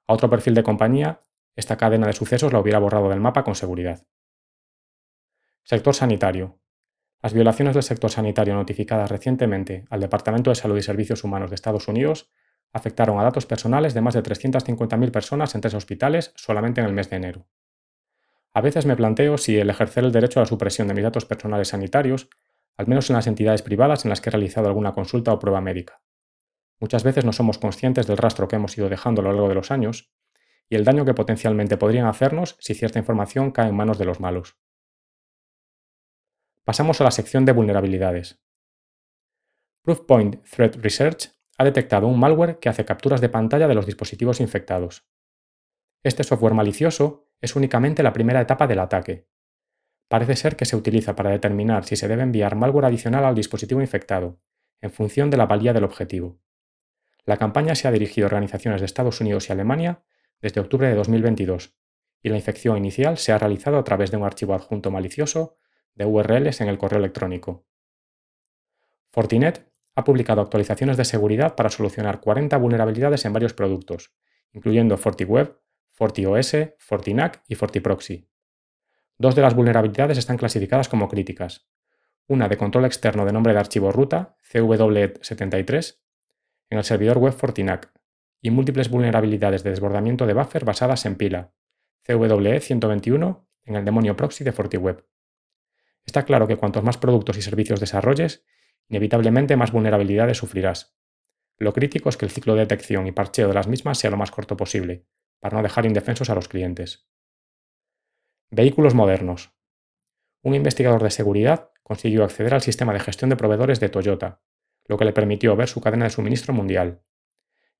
A 0.07 0.15
otro 0.15 0.31
perfil 0.31 0.55
de 0.55 0.63
compañía, 0.63 1.21
esta 1.55 1.77
cadena 1.77 2.07
de 2.07 2.13
sucesos 2.13 2.53
la 2.53 2.61
hubiera 2.61 2.79
borrado 2.79 3.09
del 3.09 3.21
mapa 3.21 3.45
con 3.45 3.55
seguridad. 3.55 4.07
Sector 5.65 5.95
sanitario. 5.95 6.59
Las 7.23 7.33
violaciones 7.33 7.75
del 7.75 7.85
sector 7.85 8.11
sanitario 8.11 8.55
notificadas 8.55 9.09
recientemente 9.09 9.85
al 9.91 10.01
Departamento 10.01 10.51
de 10.51 10.57
Salud 10.57 10.77
y 10.77 10.83
Servicios 10.83 11.23
Humanos 11.23 11.51
de 11.51 11.55
Estados 11.55 11.87
Unidos 11.87 12.33
afectaron 12.73 13.21
a 13.21 13.23
datos 13.23 13.47
personales 13.47 13.95
de 13.95 14.01
más 14.01 14.15
de 14.15 14.25
350.000 14.25 15.13
personas 15.13 15.55
en 15.55 15.61
tres 15.61 15.75
hospitales 15.75 16.33
solamente 16.35 16.81
en 16.81 16.89
el 16.89 16.93
mes 16.93 17.11
de 17.11 17.17
enero. 17.17 17.47
A 18.53 18.61
veces 18.61 18.87
me 18.87 18.97
planteo 18.97 19.39
si 19.39 19.57
el 19.57 19.71
ejercer 19.71 20.03
el 20.03 20.11
derecho 20.11 20.41
a 20.41 20.43
la 20.43 20.49
supresión 20.49 20.89
de 20.89 20.95
mis 20.95 21.05
datos 21.05 21.27
personales 21.27 21.69
sanitarios, 21.69 22.29
al 22.77 22.89
menos 22.89 23.09
en 23.09 23.15
las 23.15 23.29
entidades 23.29 23.63
privadas 23.63 24.05
en 24.05 24.09
las 24.09 24.21
que 24.21 24.31
he 24.31 24.33
realizado 24.33 24.67
alguna 24.67 24.93
consulta 24.93 25.33
o 25.33 25.39
prueba 25.39 25.61
médica. 25.61 26.03
Muchas 26.81 27.05
veces 27.05 27.25
no 27.25 27.33
somos 27.33 27.59
conscientes 27.59 28.09
del 28.09 28.17
rastro 28.17 28.49
que 28.49 28.57
hemos 28.57 28.77
ido 28.77 28.89
dejando 28.89 29.21
a 29.21 29.25
lo 29.25 29.31
largo 29.31 29.49
de 29.49 29.55
los 29.55 29.71
años 29.71 30.13
y 30.69 30.75
el 30.75 30.85
daño 30.85 31.05
que 31.05 31.15
potencialmente 31.15 31.77
podrían 31.77 32.07
hacernos 32.07 32.57
si 32.59 32.75
cierta 32.75 32.99
información 32.99 33.53
cae 33.53 33.69
en 33.69 33.77
manos 33.77 33.99
de 33.99 34.07
los 34.07 34.19
malos. 34.19 34.57
Pasamos 36.65 37.01
a 37.01 37.05
la 37.05 37.11
sección 37.11 37.45
de 37.45 37.51
vulnerabilidades. 37.51 38.41
Proofpoint 39.83 40.45
Threat 40.49 40.77
Research 40.77 41.33
ha 41.59 41.65
detectado 41.65 42.07
un 42.07 42.21
malware 42.21 42.61
que 42.61 42.69
hace 42.69 42.85
capturas 42.85 43.21
de 43.21 43.29
pantalla 43.29 43.67
de 43.67 43.75
los 43.75 43.85
dispositivos 43.85 44.41
infectados. 44.41 45.05
Este 46.05 46.23
software 46.23 46.55
malicioso 46.55 47.29
es 47.41 47.57
únicamente 47.57 48.05
la 48.05 48.13
primera 48.13 48.41
etapa 48.41 48.69
del 48.69 48.79
ataque. 48.79 49.27
Parece 50.09 50.37
ser 50.37 50.55
que 50.55 50.65
se 50.65 50.77
utiliza 50.77 51.17
para 51.17 51.31
determinar 51.31 51.85
si 51.85 51.97
se 51.97 52.07
debe 52.07 52.23
enviar 52.23 52.55
malware 52.55 52.87
adicional 52.87 53.25
al 53.25 53.35
dispositivo 53.35 53.81
infectado, 53.81 54.41
en 54.81 54.93
función 54.93 55.31
de 55.31 55.39
la 55.39 55.47
valía 55.47 55.73
del 55.73 55.85
objetivo. 55.85 56.41
La 57.25 57.39
campaña 57.39 57.75
se 57.75 57.89
ha 57.89 57.93
dirigido 57.93 58.27
a 58.27 58.29
organizaciones 58.29 58.81
de 58.81 58.87
Estados 58.87 59.21
Unidos 59.21 59.49
y 59.49 59.53
Alemania 59.53 60.05
desde 60.41 60.61
octubre 60.61 60.87
de 60.87 60.95
2022, 60.95 61.75
y 62.23 62.29
la 62.29 62.37
infección 62.37 62.77
inicial 62.77 63.19
se 63.19 63.33
ha 63.33 63.39
realizado 63.39 63.79
a 63.79 63.85
través 63.85 64.13
de 64.13 64.17
un 64.17 64.25
archivo 64.25 64.55
adjunto 64.55 64.93
malicioso 64.93 65.59
de 65.95 66.05
URLs 66.05 66.61
en 66.61 66.69
el 66.69 66.79
correo 66.79 66.99
electrónico. 66.99 67.67
Fortinet 69.11 69.71
ha 69.95 70.05
publicado 70.05 70.41
actualizaciones 70.41 70.97
de 70.97 71.05
seguridad 71.05 71.55
para 71.55 71.69
solucionar 71.69 72.21
40 72.21 72.57
vulnerabilidades 72.57 73.25
en 73.25 73.33
varios 73.33 73.53
productos, 73.53 74.15
incluyendo 74.53 74.97
FortiWeb, 74.97 75.59
FortiOS, 75.93 76.57
FortiNAC 76.79 77.43
y 77.47 77.55
FortiProxy. 77.55 78.29
Dos 79.19 79.35
de 79.35 79.43
las 79.43 79.55
vulnerabilidades 79.55 80.19
están 80.19 80.39
clasificadas 80.39 80.89
como 80.89 81.09
críticas. 81.09 81.69
una 82.29 82.49
de 82.49 82.57
control 82.57 82.87
externo 82.87 83.27
de 83.27 83.33
nombre 83.33 83.53
de 83.53 83.59
archivo 83.59 83.93
ruta, 83.93 84.37
CW73, 84.51 85.99
en 86.71 86.79
el 86.79 86.85
servidor 86.85 87.19
web 87.19 87.35
Fortinac, 87.35 87.93
y 88.41 88.51
múltiples 88.51 88.89
vulnerabilidades 88.89 89.63
de 89.63 89.71
desbordamiento 89.71 90.25
de 90.27 90.33
buffer 90.33 90.65
basadas 90.65 91.05
en 91.05 91.17
pila, 91.17 91.53
CWE121, 92.07 93.47
en 93.65 93.77
el 93.77 93.85
demonio 93.85 94.17
proxy 94.17 94.45
de 94.45 94.53
FortiWeb. 94.53 95.05
Está 96.05 96.25
claro 96.25 96.47
que 96.47 96.57
cuantos 96.57 96.83
más 96.83 96.99
productos 96.99 97.37
y 97.37 97.43
servicios 97.43 97.81
desarrolles, 97.81 98.45
inevitablemente 98.89 99.57
más 99.57 99.73
vulnerabilidades 99.73 100.39
sufrirás. 100.39 100.97
Lo 101.59 101.73
crítico 101.73 102.09
es 102.09 102.17
que 102.17 102.25
el 102.25 102.31
ciclo 102.31 102.55
de 102.55 102.61
detección 102.61 103.07
y 103.07 103.13
parcheo 103.13 103.49
de 103.49 103.55
las 103.55 103.69
mismas 103.69 103.99
sea 103.99 104.11
lo 104.11 104.17
más 104.17 104.31
corto 104.31 104.57
posible, 104.57 105.07
para 105.41 105.57
no 105.57 105.63
dejar 105.63 105.87
indefensos 105.87 106.31
a 106.31 106.35
los 106.35 106.49
clientes. 106.49 107.09
Vehículos 108.51 108.95
modernos. 108.95 109.55
Un 110.43 110.55
investigador 110.55 111.03
de 111.03 111.11
seguridad 111.11 111.71
consiguió 111.83 112.25
acceder 112.25 112.55
al 112.55 112.63
sistema 112.63 112.93
de 112.93 113.01
gestión 113.01 113.31
de 113.31 113.37
proveedores 113.37 113.81
de 113.81 113.89
Toyota, 113.89 114.43
lo 114.87 114.99
que 114.99 115.05
le 115.05 115.13
permitió 115.13 115.55
ver 115.57 115.69
su 115.69 115.81
cadena 115.81 116.05
de 116.05 116.11
suministro 116.11 116.53
mundial. 116.53 117.03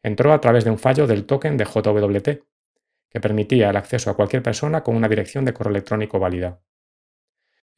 Entró 0.03 0.33
a 0.33 0.41
través 0.41 0.65
de 0.65 0.71
un 0.71 0.79
fallo 0.79 1.07
del 1.07 1.27
token 1.27 1.57
de 1.57 1.65
JWT, 1.65 2.45
que 3.11 3.21
permitía 3.21 3.71
el 3.71 3.77
acceso 3.77 4.11
a 4.11 4.17
cualquier 4.17 4.43
persona 4.43 4.83
con 4.83 4.97
una 4.97 5.09
dirección 5.09 5.45
de 5.45 5.53
correo 5.53 5.73
electrónico 5.73 6.19
válida. 6.19 6.63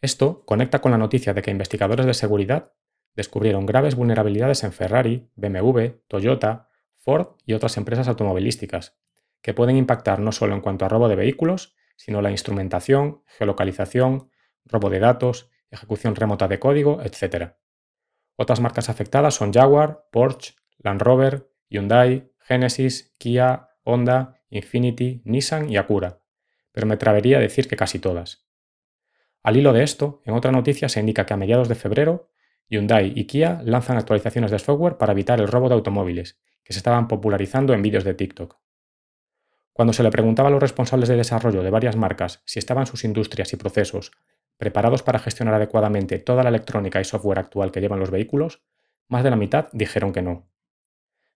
Esto 0.05 0.45
conecta 0.45 0.83
con 0.83 0.93
la 0.93 0.99
noticia 0.99 1.33
de 1.33 1.41
que 1.41 1.51
investigadores 1.51 2.05
de 2.05 2.13
seguridad 2.13 2.75
descubrieron 3.17 3.65
graves 3.65 3.95
vulnerabilidades 3.95 4.63
en 4.63 4.75
Ferrari, 4.75 5.31
BMW, 5.35 5.97
Toyota, 6.09 6.69
Ford 6.99 7.37
y 7.47 7.55
otras 7.55 7.79
empresas 7.79 8.07
automovilísticas, 8.07 8.99
que 9.41 9.55
pueden 9.55 9.79
impactar 9.79 10.21
no 10.21 10.31
solo 10.31 10.55
en 10.55 10.61
cuanto 10.61 10.85
a 10.85 10.91
robo 10.91 11.09
de 11.09 11.17
vehículos, 11.17 11.75
sino 11.97 12.21
la 12.21 12.31
instrumentación, 12.31 13.23
geolocalización, 13.25 14.29
robo 14.67 14.91
de 14.91 14.99
datos, 14.99 15.49
ejecución 15.71 16.15
remota 16.17 16.49
de 16.49 16.59
código, 16.59 17.01
etc. 17.01 17.55
Otras 18.37 18.61
marcas 18.61 18.91
afectadas 18.91 19.35
son 19.35 19.55
Jaguar, 19.55 20.05
Porsche, 20.13 20.53
Land 20.81 21.01
Rover, 21.01 21.51
Hyundai, 21.71 22.31
Genesis, 22.41 23.15
Kia, 23.17 23.71
Honda, 23.85 24.43
Infinity, 24.51 25.23
Nissan 25.25 25.71
y 25.71 25.79
Acura, 25.79 26.21
pero 26.73 26.87
me 26.87 26.93
atrevería 26.93 27.39
a 27.39 27.41
decir 27.41 27.69
que 27.69 27.77
casi 27.77 27.99
todas. 27.99 28.44
Al 29.45 29.59
hilo 29.59 29.75
de 29.75 29.83
esto, 29.83 30.23
en 30.25 30.33
otra 30.35 30.51
noticia 30.51 30.89
se 30.89 31.01
indica 31.01 31.27
que 31.27 31.35
a 31.35 31.37
mediados 31.37 31.69
de 31.69 31.75
febrero, 31.75 32.31
Hyundai 32.71 33.13
y 33.15 33.27
Kia 33.27 33.61
lanzan 33.63 33.99
actualizaciones 33.99 34.51
de 34.51 34.59
software 34.59 34.97
para 34.97 35.13
evitar 35.13 35.39
el 35.39 35.49
robo 35.49 35.69
de 35.69 35.75
automóviles, 35.75 36.41
que 36.65 36.73
se 36.73 36.79
estaban 36.79 37.09
popularizando 37.09 37.75
en 37.75 37.83
vídeos 37.83 38.05
de 38.05 38.15
TikTok. 38.15 38.57
Cuando 39.75 39.93
se 39.93 40.03
le 40.03 40.11
preguntaba 40.11 40.49
a 40.49 40.51
los 40.53 40.63
responsables 40.63 41.11
de 41.11 41.17
desarrollo 41.17 41.63
de 41.63 41.69
varias 41.69 41.95
marcas 41.95 42.43
si 42.47 42.59
estaban 42.59 42.87
sus 42.87 43.05
industrias 43.05 43.53
y 43.53 43.57
procesos 43.57 44.13
preparados 44.57 45.03
para 45.03 45.19
gestionar 45.19 45.53
adecuadamente 45.53 46.19
toda 46.19 46.43
la 46.43 46.49
electrónica 46.49 47.01
y 47.01 47.05
software 47.05 47.41
actual 47.41 47.71
que 47.71 47.81
llevan 47.81 48.01
los 48.01 48.11
vehículos, 48.11 48.63
más 49.09 49.25
de 49.25 49.31
la 49.31 49.37
mitad 49.37 49.67
dijeron 49.73 50.13
que 50.13 50.23
no. 50.23 50.49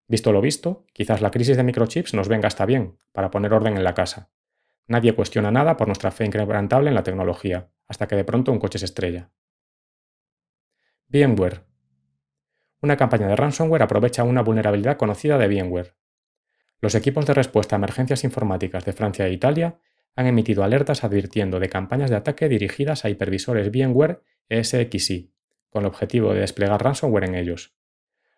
Visto 0.07 0.33
lo 0.33 0.41
visto, 0.41 0.87
quizás 0.95 1.21
la 1.21 1.31
crisis 1.31 1.59
de 1.59 1.63
microchips 1.63 2.15
nos 2.15 2.29
venga 2.29 2.47
hasta 2.47 2.65
bien, 2.65 2.97
para 3.13 3.31
poner 3.31 3.53
orden 3.53 3.77
en 3.77 3.85
la 3.85 3.93
casa. 3.93 4.31
Nadie 4.87 5.15
cuestiona 5.15 5.51
nada 5.51 5.77
por 5.77 5.89
nuestra 5.89 6.11
fe 6.11 6.25
inquebrantable 6.25 6.89
en 6.89 6.95
la 6.95 7.03
tecnología, 7.03 7.69
hasta 7.89 8.07
que 8.07 8.17
de 8.17 8.25
pronto 8.25 8.53
un 8.53 8.59
coche 8.59 8.79
se 8.79 8.85
estrella. 8.85 9.31
VMware. 11.09 11.65
Una 12.81 12.97
campaña 12.97 13.27
de 13.27 13.35
ransomware 13.35 13.83
aprovecha 13.83 14.23
una 14.23 14.43
vulnerabilidad 14.43 14.99
conocida 14.99 15.37
de 15.39 15.49
VMware. 15.49 15.97
Los 16.81 16.95
equipos 16.95 17.27
de 17.27 17.35
respuesta 17.35 17.75
a 17.75 17.79
emergencias 17.79 18.23
informáticas 18.23 18.85
de 18.85 18.93
Francia 18.93 19.27
e 19.27 19.33
Italia 19.33 19.81
han 20.15 20.27
emitido 20.27 20.63
alertas 20.63 21.03
advirtiendo 21.03 21.59
de 21.59 21.69
campañas 21.69 22.11
de 22.11 22.17
ataque 22.17 22.49
dirigidas 22.49 23.05
a 23.05 23.11
hipervisores 23.11 23.71
VMware 23.71 24.23
ESXi, 24.49 25.33
con 25.71 25.83
el 25.83 25.89
objetivo 25.89 26.35
de 26.35 26.41
desplegar 26.41 26.83
ransomware 26.83 27.25
en 27.25 27.35
ellos. 27.35 27.75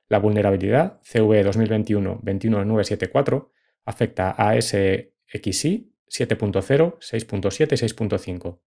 La 0.09 0.19
vulnerabilidad 0.19 1.01
CVE 1.03 1.45
2021-21974 1.45 3.51
afecta 3.85 4.31
a 4.31 4.61
SXI 4.61 5.93
7.0, 6.09 6.99
6.7 6.99 7.73
y 7.73 7.77
6.5. 7.77 8.59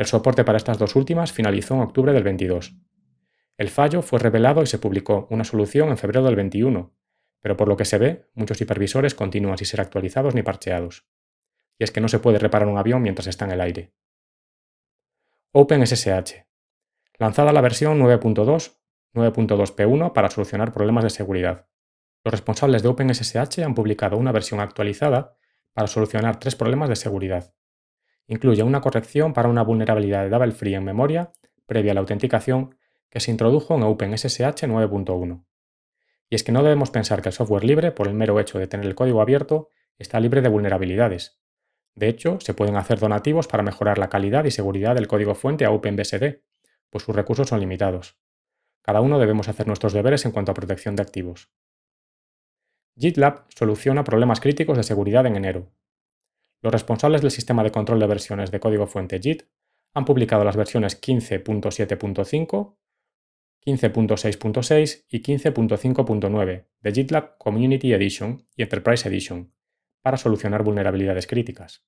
El 0.00 0.06
soporte 0.06 0.44
para 0.44 0.56
estas 0.56 0.78
dos 0.78 0.96
últimas 0.96 1.30
finalizó 1.30 1.74
en 1.74 1.82
octubre 1.82 2.14
del 2.14 2.22
22. 2.22 2.74
El 3.58 3.68
fallo 3.68 4.00
fue 4.00 4.18
revelado 4.18 4.62
y 4.62 4.66
se 4.66 4.78
publicó 4.78 5.26
una 5.28 5.44
solución 5.44 5.90
en 5.90 5.98
febrero 5.98 6.24
del 6.24 6.36
21, 6.36 6.96
pero 7.42 7.54
por 7.54 7.68
lo 7.68 7.76
que 7.76 7.84
se 7.84 7.98
ve, 7.98 8.30
muchos 8.32 8.58
hipervisores 8.62 9.14
continúan 9.14 9.58
sin 9.58 9.66
ser 9.66 9.82
actualizados 9.82 10.34
ni 10.34 10.42
parcheados. 10.42 11.06
Y 11.78 11.84
es 11.84 11.90
que 11.90 12.00
no 12.00 12.08
se 12.08 12.18
puede 12.18 12.38
reparar 12.38 12.66
un 12.66 12.78
avión 12.78 13.02
mientras 13.02 13.26
está 13.26 13.44
en 13.44 13.50
el 13.50 13.60
aire. 13.60 13.92
OpenSSH. 15.52 16.46
Lanzada 17.18 17.52
la 17.52 17.60
versión 17.60 18.00
9.2 18.00 18.78
9.2p1 19.12 20.14
para 20.14 20.30
solucionar 20.30 20.72
problemas 20.72 21.04
de 21.04 21.10
seguridad. 21.10 21.68
Los 22.24 22.32
responsables 22.32 22.82
de 22.82 22.88
OpenSSH 22.88 23.58
han 23.58 23.74
publicado 23.74 24.16
una 24.16 24.32
versión 24.32 24.60
actualizada 24.60 25.36
para 25.74 25.88
solucionar 25.88 26.40
tres 26.40 26.56
problemas 26.56 26.88
de 26.88 26.96
seguridad. 26.96 27.52
Incluye 28.30 28.62
una 28.62 28.80
corrección 28.80 29.32
para 29.32 29.48
una 29.48 29.64
vulnerabilidad 29.64 30.22
de 30.22 30.30
double 30.30 30.52
free 30.52 30.76
en 30.76 30.84
memoria 30.84 31.32
previa 31.66 31.90
a 31.90 31.94
la 31.94 32.00
autenticación 32.00 32.76
que 33.08 33.18
se 33.18 33.32
introdujo 33.32 33.74
en 33.74 33.82
OpenSSH 33.82 34.68
9.1. 34.68 35.44
Y 36.28 36.36
es 36.36 36.44
que 36.44 36.52
no 36.52 36.62
debemos 36.62 36.92
pensar 36.92 37.22
que 37.22 37.30
el 37.30 37.32
software 37.32 37.64
libre, 37.64 37.90
por 37.90 38.06
el 38.06 38.14
mero 38.14 38.38
hecho 38.38 38.60
de 38.60 38.68
tener 38.68 38.86
el 38.86 38.94
código 38.94 39.20
abierto, 39.20 39.70
está 39.98 40.20
libre 40.20 40.42
de 40.42 40.48
vulnerabilidades. 40.48 41.40
De 41.96 42.06
hecho, 42.06 42.38
se 42.38 42.54
pueden 42.54 42.76
hacer 42.76 43.00
donativos 43.00 43.48
para 43.48 43.64
mejorar 43.64 43.98
la 43.98 44.08
calidad 44.08 44.44
y 44.44 44.52
seguridad 44.52 44.94
del 44.94 45.08
código 45.08 45.34
fuente 45.34 45.64
a 45.64 45.72
OpenBSD, 45.72 46.44
pues 46.88 47.02
sus 47.02 47.16
recursos 47.16 47.48
son 47.48 47.58
limitados. 47.58 48.16
Cada 48.82 49.00
uno 49.00 49.18
debemos 49.18 49.48
hacer 49.48 49.66
nuestros 49.66 49.92
deberes 49.92 50.24
en 50.24 50.30
cuanto 50.30 50.52
a 50.52 50.54
protección 50.54 50.94
de 50.94 51.02
activos. 51.02 51.50
GitLab 52.96 53.46
soluciona 53.48 54.04
problemas 54.04 54.38
críticos 54.38 54.76
de 54.76 54.84
seguridad 54.84 55.26
en 55.26 55.34
enero. 55.34 55.72
Los 56.62 56.72
responsables 56.72 57.22
del 57.22 57.30
sistema 57.30 57.62
de 57.64 57.70
control 57.70 58.00
de 58.00 58.06
versiones 58.06 58.50
de 58.50 58.60
código 58.60 58.86
fuente 58.86 59.18
Git 59.18 59.44
han 59.94 60.04
publicado 60.04 60.44
las 60.44 60.56
versiones 60.56 61.00
15.7.5, 61.00 62.76
15.6.6 63.64 65.04
y 65.08 65.22
15.5.9 65.22 66.66
de 66.80 66.92
GitLab 66.92 67.38
Community 67.38 67.92
Edition 67.92 68.46
y 68.54 68.62
Enterprise 68.62 69.08
Edition 69.08 69.52
para 70.02 70.16
solucionar 70.16 70.62
vulnerabilidades 70.62 71.26
críticas. 71.26 71.84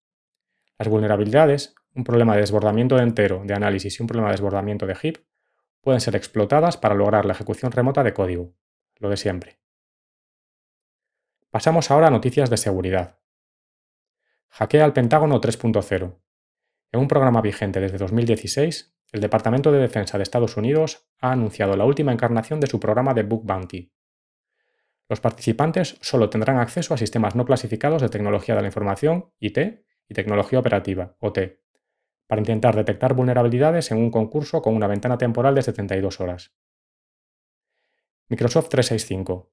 Las 0.78 0.88
vulnerabilidades, 0.88 1.74
un 1.94 2.04
problema 2.04 2.34
de 2.34 2.40
desbordamiento 2.40 2.96
de 2.96 3.02
entero 3.02 3.42
de 3.44 3.54
análisis 3.54 3.98
y 3.98 4.02
un 4.02 4.06
problema 4.06 4.28
de 4.28 4.34
desbordamiento 4.34 4.86
de 4.86 4.94
heap, 4.94 5.18
pueden 5.80 6.00
ser 6.00 6.16
explotadas 6.16 6.76
para 6.76 6.94
lograr 6.94 7.24
la 7.24 7.32
ejecución 7.32 7.72
remota 7.72 8.02
de 8.02 8.14
código, 8.14 8.54
lo 8.96 9.08
de 9.08 9.16
siempre. 9.16 9.58
Pasamos 11.50 11.90
ahora 11.90 12.06
a 12.06 12.10
noticias 12.10 12.48
de 12.50 12.56
seguridad. 12.56 13.21
Hackea 14.54 14.84
al 14.84 14.92
Pentágono 14.92 15.40
3.0. 15.40 16.20
En 16.92 17.00
un 17.00 17.08
programa 17.08 17.40
vigente 17.40 17.80
desde 17.80 17.96
2016, 17.96 18.94
el 19.12 19.20
Departamento 19.22 19.72
de 19.72 19.78
Defensa 19.78 20.18
de 20.18 20.24
Estados 20.24 20.58
Unidos 20.58 21.08
ha 21.20 21.32
anunciado 21.32 21.74
la 21.74 21.86
última 21.86 22.12
encarnación 22.12 22.60
de 22.60 22.66
su 22.66 22.78
programa 22.78 23.14
de 23.14 23.22
Book 23.22 23.46
Bounty. 23.46 23.90
Los 25.08 25.20
participantes 25.20 25.96
solo 26.02 26.28
tendrán 26.28 26.58
acceso 26.58 26.92
a 26.92 26.98
sistemas 26.98 27.34
no 27.34 27.46
clasificados 27.46 28.02
de 28.02 28.10
tecnología 28.10 28.54
de 28.54 28.60
la 28.60 28.68
información, 28.68 29.32
IT, 29.38 29.58
y 30.08 30.14
tecnología 30.14 30.58
operativa, 30.58 31.16
OT, 31.20 31.38
para 32.26 32.42
intentar 32.42 32.76
detectar 32.76 33.14
vulnerabilidades 33.14 33.90
en 33.90 33.96
un 33.96 34.10
concurso 34.10 34.60
con 34.60 34.74
una 34.74 34.86
ventana 34.86 35.16
temporal 35.16 35.54
de 35.54 35.62
72 35.62 36.20
horas. 36.20 36.52
Microsoft 38.28 38.68
365. 38.68 39.51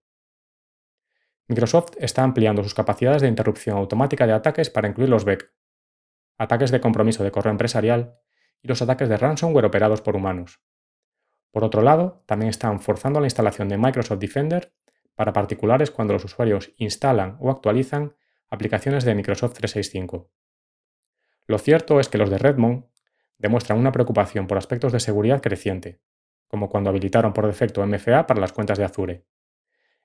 Microsoft 1.50 1.94
está 1.98 2.24
ampliando 2.24 2.64
sus 2.64 2.76
capacidades 2.76 3.24
de 3.24 3.28
interrupción 3.28 3.76
automática 3.76 4.28
de 4.28 4.34
ataques 4.34 4.70
para 4.70 4.88
incluir 4.88 5.10
los 5.10 5.26
BEC, 5.26 5.52
ataques 6.38 6.70
de 6.70 6.80
compromiso 6.80 7.24
de 7.24 7.32
correo 7.32 7.50
empresarial 7.50 8.20
y 8.62 8.68
los 8.68 8.84
ataques 8.84 9.10
de 9.10 9.18
ransomware 9.18 9.66
operados 9.66 10.02
por 10.02 10.16
humanos. 10.16 10.62
Por 11.50 11.64
otro 11.64 11.82
lado, 11.82 12.24
también 12.28 12.52
están 12.52 12.80
forzando 12.80 13.20
la 13.20 13.26
instalación 13.26 13.68
de 13.68 13.80
Microsoft 13.80 14.20
Defender 14.20 14.76
para 15.16 15.34
particulares 15.34 15.90
cuando 15.90 16.14
los 16.14 16.24
usuarios 16.24 16.72
instalan 16.78 17.38
o 17.40 17.50
actualizan 17.50 18.16
aplicaciones 18.48 19.04
de 19.04 19.16
Microsoft 19.16 19.54
365. 19.54 20.30
Lo 21.48 21.58
cierto 21.58 22.00
es 22.00 22.10
que 22.10 22.20
los 22.20 22.30
de 22.30 22.38
Redmond 22.38 22.86
demuestran 23.40 23.80
una 23.80 23.92
preocupación 23.92 24.46
por 24.46 24.60
aspectos 24.60 24.92
de 24.94 25.00
seguridad 25.00 25.42
creciente, 25.42 26.00
como 26.48 26.70
cuando 26.70 26.92
habilitaron 26.92 27.34
por 27.34 27.48
defecto 27.48 27.84
MFA 27.84 28.28
para 28.28 28.40
las 28.40 28.54
cuentas 28.54 28.78
de 28.78 28.86
Azure. 28.86 29.26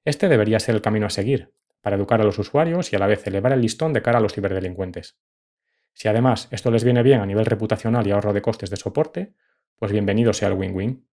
Este 0.04 0.28
debería 0.28 0.60
ser 0.60 0.74
el 0.74 0.82
camino 0.82 1.06
a 1.06 1.10
seguir, 1.10 1.54
para 1.80 1.96
educar 1.96 2.20
a 2.20 2.24
los 2.24 2.38
usuarios 2.38 2.92
y 2.92 2.96
a 2.96 2.98
la 2.98 3.06
vez 3.06 3.26
elevar 3.26 3.52
el 3.52 3.60
listón 3.60 3.92
de 3.92 4.02
cara 4.02 4.18
a 4.18 4.20
los 4.20 4.34
ciberdelincuentes. 4.34 5.18
Si 5.94 6.08
además 6.08 6.48
esto 6.50 6.70
les 6.70 6.84
viene 6.84 7.02
bien 7.02 7.20
a 7.20 7.26
nivel 7.26 7.46
reputacional 7.46 8.06
y 8.06 8.10
ahorro 8.10 8.32
de 8.32 8.42
costes 8.42 8.68
de 8.68 8.76
soporte, 8.76 9.34
pues 9.76 9.92
bienvenido 9.92 10.32
sea 10.32 10.48
el 10.48 10.54
win-win. 10.54 11.08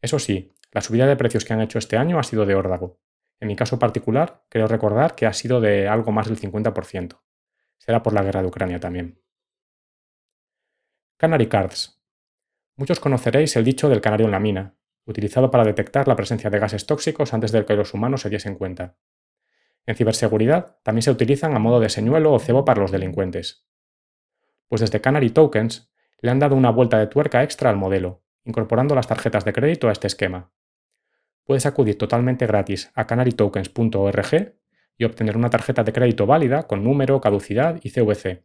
Eso 0.00 0.18
sí, 0.18 0.52
la 0.70 0.82
subida 0.82 1.06
de 1.06 1.16
precios 1.16 1.44
que 1.44 1.52
han 1.52 1.60
hecho 1.62 1.78
este 1.78 1.96
año 1.96 2.18
ha 2.18 2.22
sido 2.22 2.46
de 2.46 2.54
órdago. 2.54 3.00
En 3.40 3.48
mi 3.48 3.56
caso 3.56 3.78
particular, 3.78 4.44
creo 4.48 4.68
recordar 4.68 5.16
que 5.16 5.26
ha 5.26 5.32
sido 5.32 5.60
de 5.60 5.88
algo 5.88 6.12
más 6.12 6.28
del 6.28 6.38
50%. 6.38 7.20
Será 7.78 8.02
por 8.02 8.12
la 8.12 8.22
guerra 8.22 8.42
de 8.42 8.48
Ucrania 8.48 8.78
también. 8.78 9.20
Canary 11.16 11.48
Cards. 11.48 12.00
Muchos 12.76 13.00
conoceréis 13.00 13.56
el 13.56 13.64
dicho 13.64 13.88
del 13.88 14.00
canario 14.00 14.26
en 14.26 14.32
la 14.32 14.40
mina, 14.40 14.76
utilizado 15.06 15.50
para 15.50 15.64
detectar 15.64 16.08
la 16.08 16.16
presencia 16.16 16.50
de 16.50 16.58
gases 16.58 16.86
tóxicos 16.86 17.34
antes 17.34 17.52
de 17.52 17.64
que 17.64 17.74
los 17.74 17.94
humanos 17.94 18.22
se 18.22 18.30
diesen 18.30 18.54
cuenta. 18.54 18.96
En 19.86 19.96
ciberseguridad 19.96 20.78
también 20.82 21.02
se 21.02 21.10
utilizan 21.10 21.54
a 21.54 21.58
modo 21.58 21.80
de 21.80 21.88
señuelo 21.88 22.32
o 22.32 22.38
cebo 22.38 22.64
para 22.64 22.80
los 22.80 22.92
delincuentes. 22.92 23.66
Pues 24.68 24.80
desde 24.80 25.00
Canary 25.00 25.30
Tokens 25.30 25.92
le 26.20 26.30
han 26.30 26.38
dado 26.38 26.54
una 26.54 26.70
vuelta 26.70 26.98
de 26.98 27.08
tuerca 27.08 27.42
extra 27.42 27.68
al 27.68 27.76
modelo, 27.76 28.22
incorporando 28.44 28.94
las 28.94 29.08
tarjetas 29.08 29.44
de 29.44 29.52
crédito 29.52 29.88
a 29.88 29.92
este 29.92 30.06
esquema. 30.06 30.52
Puedes 31.44 31.66
acudir 31.66 31.98
totalmente 31.98 32.46
gratis 32.46 32.90
a 32.94 33.06
canarytokens.org 33.06 34.54
y 34.96 35.04
obtener 35.04 35.36
una 35.36 35.50
tarjeta 35.50 35.82
de 35.82 35.92
crédito 35.92 36.26
válida 36.26 36.68
con 36.68 36.84
número, 36.84 37.20
caducidad 37.20 37.80
y 37.82 37.90
CVC, 37.90 38.44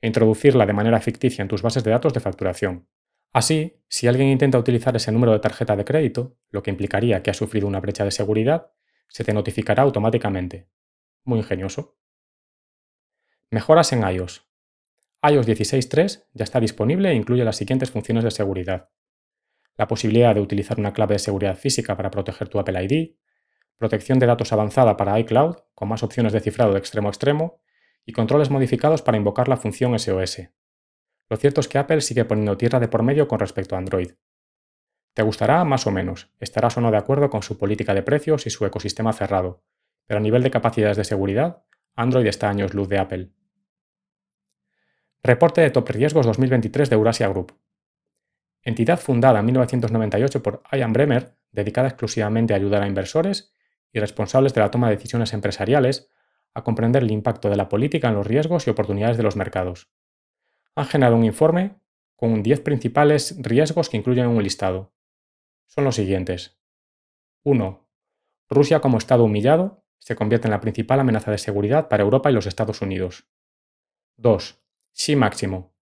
e 0.00 0.06
introducirla 0.06 0.66
de 0.66 0.72
manera 0.72 1.00
ficticia 1.00 1.42
en 1.42 1.48
tus 1.48 1.62
bases 1.62 1.84
de 1.84 1.92
datos 1.92 2.12
de 2.12 2.20
facturación. 2.20 2.88
Así, 3.32 3.82
si 3.88 4.08
alguien 4.08 4.28
intenta 4.28 4.58
utilizar 4.58 4.94
ese 4.94 5.10
número 5.10 5.32
de 5.32 5.38
tarjeta 5.38 5.74
de 5.74 5.84
crédito, 5.84 6.36
lo 6.50 6.62
que 6.62 6.70
implicaría 6.70 7.22
que 7.22 7.30
ha 7.30 7.34
sufrido 7.34 7.66
una 7.66 7.80
brecha 7.80 8.04
de 8.04 8.10
seguridad, 8.10 8.72
se 9.08 9.24
te 9.24 9.32
notificará 9.32 9.82
automáticamente. 9.82 10.68
Muy 11.24 11.38
ingenioso. 11.38 11.96
Mejoras 13.50 13.92
en 13.92 14.02
iOS. 14.02 14.48
iOS 15.22 15.46
16.3 15.46 16.24
ya 16.32 16.44
está 16.44 16.60
disponible 16.60 17.10
e 17.10 17.14
incluye 17.14 17.44
las 17.44 17.56
siguientes 17.56 17.90
funciones 17.90 18.24
de 18.24 18.30
seguridad. 18.30 18.90
La 19.76 19.88
posibilidad 19.88 20.34
de 20.34 20.40
utilizar 20.40 20.78
una 20.78 20.92
clave 20.92 21.14
de 21.14 21.18
seguridad 21.18 21.56
física 21.56 21.96
para 21.96 22.10
proteger 22.10 22.48
tu 22.48 22.58
Apple 22.58 22.82
ID, 22.84 23.16
protección 23.76 24.18
de 24.18 24.26
datos 24.26 24.52
avanzada 24.52 24.96
para 24.96 25.18
iCloud, 25.20 25.56
con 25.74 25.88
más 25.88 26.02
opciones 26.02 26.32
de 26.32 26.40
cifrado 26.40 26.72
de 26.72 26.78
extremo 26.78 27.08
a 27.08 27.10
extremo, 27.10 27.62
y 28.04 28.12
controles 28.12 28.50
modificados 28.50 29.00
para 29.00 29.16
invocar 29.16 29.48
la 29.48 29.56
función 29.56 29.98
SOS. 29.98 30.48
Lo 31.28 31.36
cierto 31.36 31.60
es 31.60 31.68
que 31.68 31.78
Apple 31.78 32.00
sigue 32.00 32.24
poniendo 32.24 32.56
tierra 32.56 32.80
de 32.80 32.88
por 32.88 33.02
medio 33.02 33.28
con 33.28 33.38
respecto 33.38 33.74
a 33.74 33.78
Android. 33.78 34.12
Te 35.14 35.22
gustará 35.22 35.64
más 35.64 35.86
o 35.86 35.90
menos, 35.90 36.30
estarás 36.40 36.76
o 36.76 36.80
no 36.80 36.90
de 36.90 36.96
acuerdo 36.96 37.28
con 37.28 37.42
su 37.42 37.58
política 37.58 37.94
de 37.94 38.02
precios 38.02 38.46
y 38.46 38.50
su 38.50 38.64
ecosistema 38.64 39.12
cerrado, 39.12 39.62
pero 40.06 40.18
a 40.18 40.22
nivel 40.22 40.42
de 40.42 40.50
capacidades 40.50 40.96
de 40.96 41.04
seguridad, 41.04 41.64
Android 41.94 42.26
está 42.26 42.48
años 42.48 42.72
luz 42.72 42.88
de 42.88 42.98
Apple. 42.98 43.30
Reporte 45.22 45.60
de 45.60 45.70
Top 45.70 45.88
Riesgos 45.90 46.26
2023 46.26 46.88
de 46.90 46.96
Eurasia 46.96 47.28
Group. 47.28 47.52
Entidad 48.62 48.98
fundada 48.98 49.40
en 49.40 49.46
1998 49.46 50.42
por 50.42 50.62
Ian 50.72 50.92
Bremer, 50.92 51.36
dedicada 51.50 51.88
exclusivamente 51.88 52.54
a 52.54 52.56
ayudar 52.56 52.82
a 52.82 52.88
inversores 52.88 53.54
y 53.92 54.00
responsables 54.00 54.54
de 54.54 54.60
la 54.60 54.70
toma 54.70 54.88
de 54.88 54.96
decisiones 54.96 55.32
empresariales 55.32 56.10
a 56.54 56.64
comprender 56.64 57.02
el 57.02 57.10
impacto 57.10 57.50
de 57.50 57.56
la 57.56 57.68
política 57.68 58.08
en 58.08 58.14
los 58.14 58.26
riesgos 58.26 58.66
y 58.66 58.70
oportunidades 58.70 59.16
de 59.16 59.22
los 59.22 59.36
mercados. 59.36 59.92
Han 60.74 60.86
generado 60.86 61.16
un 61.16 61.24
informe 61.24 61.76
con 62.16 62.42
10 62.42 62.60
principales 62.60 63.36
riesgos 63.40 63.88
que 63.88 63.96
incluyen 63.96 64.26
un 64.26 64.42
listado. 64.42 64.92
Son 65.66 65.84
los 65.84 65.96
siguientes. 65.96 66.58
1. 67.44 67.88
Rusia 68.48 68.80
como 68.80 68.98
Estado 68.98 69.24
humillado 69.24 69.84
se 69.98 70.16
convierte 70.16 70.46
en 70.46 70.52
la 70.52 70.60
principal 70.60 71.00
amenaza 71.00 71.30
de 71.30 71.38
seguridad 71.38 71.88
para 71.88 72.02
Europa 72.02 72.30
y 72.30 72.34
los 72.34 72.46
Estados 72.46 72.80
Unidos. 72.82 73.28
2. 74.16 74.62
Xi 74.92 75.16
máximo. 75.16 75.74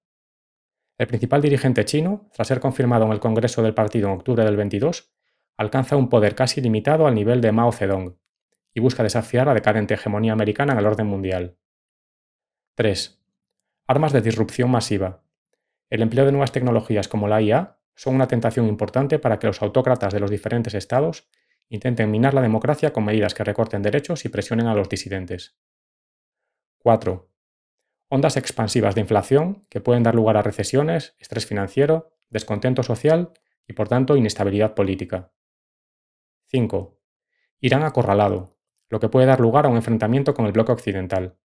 El 0.99 1.07
principal 1.07 1.41
dirigente 1.41 1.85
chino, 1.85 2.29
tras 2.33 2.49
ser 2.49 2.61
confirmado 2.61 3.07
en 3.07 3.13
el 3.13 3.21
Congreso 3.21 3.63
del 3.63 3.75
Partido 3.75 4.09
en 4.09 4.15
octubre 4.15 4.45
del 4.45 4.57
22, 4.57 5.13
alcanza 5.57 5.97
un 5.97 6.09
poder 6.09 6.35
casi 6.35 6.61
limitado 6.61 7.07
al 7.07 7.15
nivel 7.15 7.41
de 7.41 7.53
Mao 7.53 7.73
Zedong 7.73 8.17
y 8.73 8.81
busca 8.81 9.03
desafiar 9.03 9.47
la 9.47 9.55
decadente 9.55 9.95
hegemonía 9.95 10.33
americana 10.33 10.73
en 10.73 10.79
el 10.79 10.87
orden 10.87 11.07
mundial. 11.07 11.59
3. 12.77 13.20
Armas 13.91 14.13
de 14.13 14.21
disrupción 14.21 14.71
masiva. 14.71 15.25
El 15.89 16.03
empleo 16.03 16.25
de 16.25 16.31
nuevas 16.31 16.53
tecnologías 16.53 17.09
como 17.09 17.27
la 17.27 17.43
IA 17.43 17.81
son 17.97 18.15
una 18.15 18.29
tentación 18.29 18.69
importante 18.69 19.19
para 19.19 19.41
que 19.41 19.49
los 19.49 19.63
autócratas 19.63 20.13
de 20.13 20.21
los 20.21 20.31
diferentes 20.31 20.75
estados 20.75 21.29
intenten 21.69 22.09
minar 22.09 22.33
la 22.33 22.41
democracia 22.41 22.93
con 22.93 23.05
medidas 23.05 23.35
que 23.35 23.43
recorten 23.43 23.83
derechos 23.83 24.25
y 24.25 24.29
presionen 24.29 24.69
a 24.69 24.77
los 24.77 24.89
disidentes. 24.89 25.59
4. 26.79 27.33
Ondas 28.11 28.37
expansivas 28.37 28.95
de 28.95 29.01
inflación 29.01 29.67
que 29.69 29.81
pueden 29.81 30.05
dar 30.05 30.15
lugar 30.15 30.37
a 30.37 30.43
recesiones, 30.43 31.17
estrés 31.19 31.45
financiero, 31.45 32.13
descontento 32.29 32.85
social 32.85 33.33
y 33.67 33.73
por 33.73 33.89
tanto 33.89 34.15
inestabilidad 34.15 34.77
política. 34.77 35.33
5. 36.47 36.97
Irán 37.59 37.83
acorralado, 37.83 38.57
lo 38.89 39.01
que 39.01 39.09
puede 39.09 39.27
dar 39.27 39.41
lugar 39.41 39.67
a 39.67 39.69
un 39.69 39.75
enfrentamiento 39.75 40.33
con 40.33 40.47
el 40.47 40.53
bloque 40.53 40.71
occidental. 40.71 41.41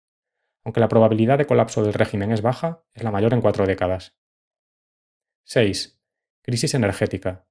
Aunque 0.64 0.80
la 0.80 0.88
probabilidad 0.88 1.38
de 1.38 1.46
colapso 1.46 1.82
del 1.82 1.92
régimen 1.92 2.32
es 2.32 2.40
baja, 2.40 2.82
es 2.94 3.02
la 3.02 3.10
mayor 3.10 3.34
en 3.34 3.42
cuatro 3.42 3.66
décadas. 3.66 4.16
6. 5.44 6.00
Crisis 6.40 6.74
energética. 6.74 7.46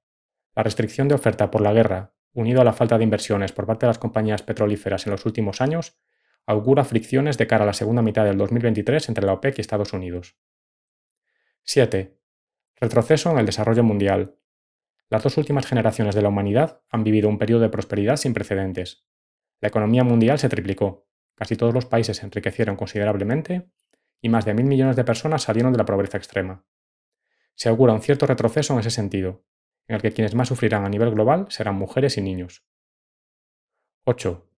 La 0.55 0.63
restricción 0.63 1.07
de 1.07 1.15
oferta 1.15 1.51
por 1.51 1.61
la 1.61 1.73
guerra, 1.73 2.15
unido 2.33 2.61
a 2.61 2.63
la 2.63 2.73
falta 2.73 2.97
de 2.97 3.03
inversiones 3.03 3.51
por 3.51 3.67
parte 3.67 3.85
de 3.85 3.91
las 3.91 3.99
compañías 3.99 4.41
petrolíferas 4.41 5.05
en 5.05 5.11
los 5.11 5.25
últimos 5.25 5.61
años, 5.61 5.99
augura 6.45 6.83
fricciones 6.83 7.37
de 7.37 7.47
cara 7.47 7.63
a 7.63 7.67
la 7.67 7.73
segunda 7.73 8.01
mitad 8.01 8.25
del 8.25 8.37
2023 8.37 9.07
entre 9.09 9.25
la 9.25 9.33
OPEC 9.33 9.59
y 9.59 9.61
Estados 9.61 9.93
Unidos. 9.93 10.35
7. 11.63 12.19
Retroceso 12.81 13.31
en 13.31 13.37
el 13.37 13.45
desarrollo 13.45 13.83
mundial. 13.83 14.37
Las 15.09 15.23
dos 15.23 15.37
últimas 15.37 15.67
generaciones 15.67 16.15
de 16.15 16.23
la 16.23 16.29
humanidad 16.29 16.81
han 16.89 17.03
vivido 17.03 17.29
un 17.29 17.37
periodo 17.37 17.61
de 17.61 17.69
prosperidad 17.69 18.17
sin 18.17 18.33
precedentes. 18.33 19.05
La 19.61 19.67
economía 19.67 20.03
mundial 20.03 20.39
se 20.39 20.49
triplicó, 20.49 21.07
casi 21.43 21.57
todos 21.57 21.73
los 21.73 21.85
países 21.85 22.15
se 22.15 22.25
enriquecieron 22.25 22.77
considerablemente 22.77 23.69
y 24.21 24.29
más 24.29 24.45
de 24.45 24.53
mil 24.53 24.65
millones 24.65 24.95
de 24.95 25.03
personas 25.03 25.43
salieron 25.43 25.73
de 25.73 25.77
la 25.77 25.83
pobreza 25.83 26.17
extrema. 26.17 26.65
Se 27.53 27.67
augura 27.67 27.91
un 27.91 28.01
cierto 28.01 28.25
retroceso 28.25 28.71
en 28.71 28.79
ese 28.79 28.91
sentido, 28.91 29.43
en 29.89 29.97
el 29.97 30.01
que 30.01 30.13
quienes 30.13 30.35
más 30.35 30.47
sufrirán 30.47 30.85
a 30.85 30.89
nivel 30.89 31.11
global 31.11 31.47
serán 31.49 31.75
mujeres 31.75 32.17
y 32.17 32.21
niños. 32.21 32.65
8. 34.05 34.49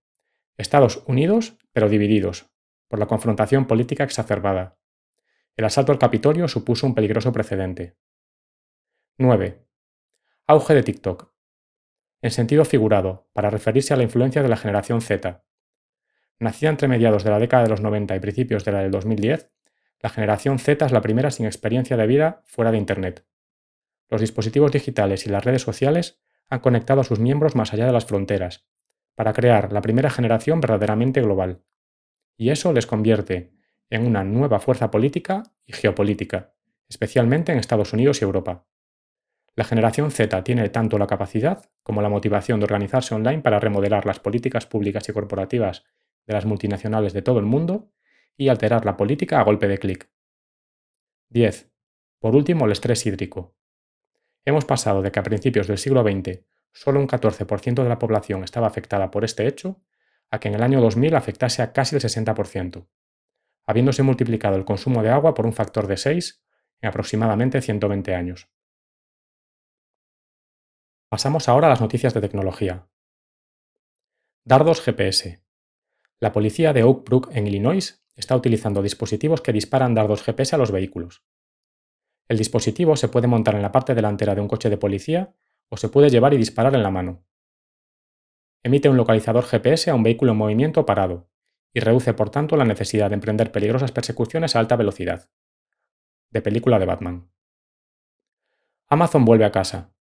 Estados 0.57 1.03
unidos, 1.07 1.57
pero 1.73 1.89
divididos, 1.89 2.51
por 2.87 2.99
la 2.99 3.07
confrontación 3.07 3.65
política 3.65 4.03
exacerbada. 4.03 4.77
El 5.57 5.65
asalto 5.65 5.91
al 5.91 5.97
Capitolio 5.97 6.47
supuso 6.47 6.85
un 6.85 6.93
peligroso 6.93 7.33
precedente. 7.33 7.97
9. 9.17 9.65
Auge 10.45 10.75
de 10.75 10.83
TikTok 10.83 11.35
en 12.25 12.31
sentido 12.31 12.65
figurado, 12.65 13.29
para 13.33 13.51
referirse 13.51 13.93
a 13.93 13.97
la 13.97 14.03
influencia 14.03 14.41
de 14.41 14.49
la 14.49 14.57
generación 14.57 14.99
Z. 14.99 15.45
Nacida 16.39 16.69
entre 16.69 16.87
mediados 16.87 17.23
de 17.23 17.29
la 17.29 17.39
década 17.39 17.63
de 17.63 17.69
los 17.69 17.81
90 17.81 18.15
y 18.15 18.19
principios 18.19 18.65
de 18.65 18.71
la 18.73 18.79
del 18.81 18.91
2010, 18.91 19.51
la 20.01 20.09
generación 20.09 20.59
Z 20.59 20.85
es 20.85 20.91
la 20.91 21.01
primera 21.01 21.31
sin 21.31 21.45
experiencia 21.45 21.95
de 21.95 22.07
vida 22.07 22.41
fuera 22.45 22.71
de 22.71 22.77
Internet. 22.77 23.25
Los 24.09 24.21
dispositivos 24.21 24.71
digitales 24.71 25.25
y 25.25 25.29
las 25.29 25.45
redes 25.45 25.61
sociales 25.61 26.19
han 26.49 26.59
conectado 26.59 27.01
a 27.01 27.05
sus 27.05 27.19
miembros 27.19 27.55
más 27.55 27.73
allá 27.73 27.85
de 27.85 27.93
las 27.93 28.05
fronteras, 28.05 28.67
para 29.15 29.33
crear 29.33 29.71
la 29.71 29.81
primera 29.81 30.09
generación 30.09 30.59
verdaderamente 30.59 31.21
global. 31.21 31.63
Y 32.37 32.49
eso 32.49 32.73
les 32.73 32.85
convierte 32.85 33.53
en 33.89 34.05
una 34.05 34.23
nueva 34.23 34.59
fuerza 34.59 34.91
política 34.91 35.43
y 35.65 35.73
geopolítica, 35.73 36.53
especialmente 36.89 37.53
en 37.53 37.59
Estados 37.59 37.93
Unidos 37.93 38.21
y 38.21 38.25
Europa. 38.25 38.67
La 39.55 39.63
generación 39.63 40.11
Z 40.11 40.43
tiene 40.43 40.67
tanto 40.67 40.97
la 40.97 41.07
capacidad 41.07 41.69
como 41.81 42.01
la 42.01 42.09
motivación 42.09 42.59
de 42.59 42.65
organizarse 42.65 43.15
online 43.15 43.41
para 43.41 43.61
remodelar 43.61 44.05
las 44.05 44.19
políticas 44.19 44.65
públicas 44.65 45.07
y 45.07 45.13
corporativas 45.13 45.85
de 46.25 46.33
las 46.33 46.45
multinacionales 46.45 47.13
de 47.13 47.21
todo 47.21 47.39
el 47.39 47.45
mundo 47.45 47.91
y 48.37 48.49
alterar 48.49 48.85
la 48.85 48.97
política 48.97 49.39
a 49.39 49.43
golpe 49.43 49.67
de 49.67 49.77
clic. 49.77 50.09
10. 51.29 51.71
Por 52.19 52.35
último, 52.35 52.65
el 52.65 52.71
estrés 52.71 53.05
hídrico. 53.05 53.55
Hemos 54.45 54.65
pasado 54.65 55.01
de 55.01 55.11
que 55.11 55.19
a 55.19 55.23
principios 55.23 55.67
del 55.67 55.77
siglo 55.77 56.03
XX 56.03 56.45
solo 56.71 56.99
un 56.99 57.07
14% 57.07 57.83
de 57.83 57.89
la 57.89 57.99
población 57.99 58.43
estaba 58.43 58.67
afectada 58.67 59.09
por 59.09 59.23
este 59.23 59.47
hecho 59.47 59.81
a 60.29 60.39
que 60.39 60.49
en 60.49 60.55
el 60.55 60.63
año 60.63 60.81
2000 60.81 61.15
afectase 61.15 61.61
a 61.61 61.71
casi 61.71 61.95
el 61.95 62.01
60%, 62.01 62.87
habiéndose 63.65 64.03
multiplicado 64.03 64.55
el 64.55 64.65
consumo 64.65 65.01
de 65.01 65.09
agua 65.09 65.33
por 65.33 65.45
un 65.45 65.53
factor 65.53 65.87
de 65.87 65.97
6 65.97 66.43
en 66.81 66.89
aproximadamente 66.89 67.61
120 67.61 68.13
años. 68.13 68.49
Pasamos 71.09 71.47
ahora 71.47 71.67
a 71.67 71.69
las 71.69 71.81
noticias 71.81 72.13
de 72.13 72.21
tecnología. 72.21 72.89
Dardos 74.43 74.81
GPS. 74.81 75.44
La 76.19 76.31
policía 76.31 76.73
de 76.73 76.83
Oak 76.83 77.05
Brook, 77.05 77.29
en 77.33 77.47
Illinois, 77.47 78.03
está 78.15 78.35
utilizando 78.35 78.81
dispositivos 78.81 79.41
que 79.41 79.51
disparan 79.51 79.93
dardos 79.93 80.23
GPS 80.23 80.55
a 80.55 80.57
los 80.57 80.71
vehículos. 80.71 81.23
El 82.27 82.37
dispositivo 82.37 82.95
se 82.95 83.09
puede 83.09 83.27
montar 83.27 83.55
en 83.55 83.61
la 83.61 83.71
parte 83.71 83.93
delantera 83.93 84.33
de 84.33 84.41
un 84.41 84.47
coche 84.47 84.69
de 84.69 84.77
policía 84.77 85.35
o 85.69 85.77
se 85.77 85.89
puede 85.89 86.09
llevar 86.09 86.33
y 86.33 86.37
disparar 86.37 86.73
en 86.75 86.83
la 86.83 86.91
mano. 86.91 87.25
Emite 88.63 88.89
un 88.89 88.97
localizador 88.97 89.43
GPS 89.43 89.91
a 89.91 89.95
un 89.95 90.03
vehículo 90.03 90.31
en 90.31 90.37
movimiento 90.37 90.85
parado 90.85 91.29
y 91.73 91.81
reduce 91.81 92.13
por 92.13 92.29
tanto 92.29 92.55
la 92.55 92.65
necesidad 92.65 93.09
de 93.09 93.15
emprender 93.15 93.51
peligrosas 93.51 93.91
persecuciones 93.91 94.55
a 94.55 94.59
alta 94.59 94.75
velocidad. 94.75 95.29
De 96.31 96.41
película 96.41 96.79
de 96.79 96.85
Batman. 96.85 97.29
Amazon 98.87 99.25
vuelve 99.25 99.45
a 99.45 99.51
casa 99.51 99.95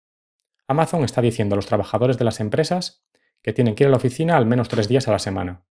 Amazon 0.70 1.02
está 1.02 1.20
diciendo 1.20 1.54
a 1.54 1.56
los 1.56 1.66
trabajadores 1.66 2.16
de 2.16 2.24
las 2.24 2.38
empresas 2.38 3.04
que 3.42 3.52
tienen 3.52 3.74
que 3.74 3.82
ir 3.82 3.88
a 3.88 3.90
la 3.90 3.96
oficina 3.96 4.36
al 4.36 4.46
menos 4.46 4.68
tres 4.68 4.86
días 4.86 5.08
a 5.08 5.10
la 5.10 5.18
semana. 5.18 5.64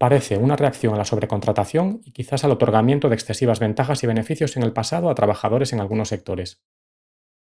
Parece 0.00 0.38
una 0.38 0.56
reacción 0.56 0.94
a 0.94 0.96
la 0.96 1.04
sobrecontratación 1.04 2.00
y 2.06 2.12
quizás 2.12 2.42
al 2.42 2.52
otorgamiento 2.52 3.10
de 3.10 3.16
excesivas 3.16 3.60
ventajas 3.60 4.02
y 4.02 4.06
beneficios 4.06 4.56
en 4.56 4.62
el 4.62 4.72
pasado 4.72 5.10
a 5.10 5.14
trabajadores 5.14 5.74
en 5.74 5.80
algunos 5.80 6.08
sectores. 6.08 6.64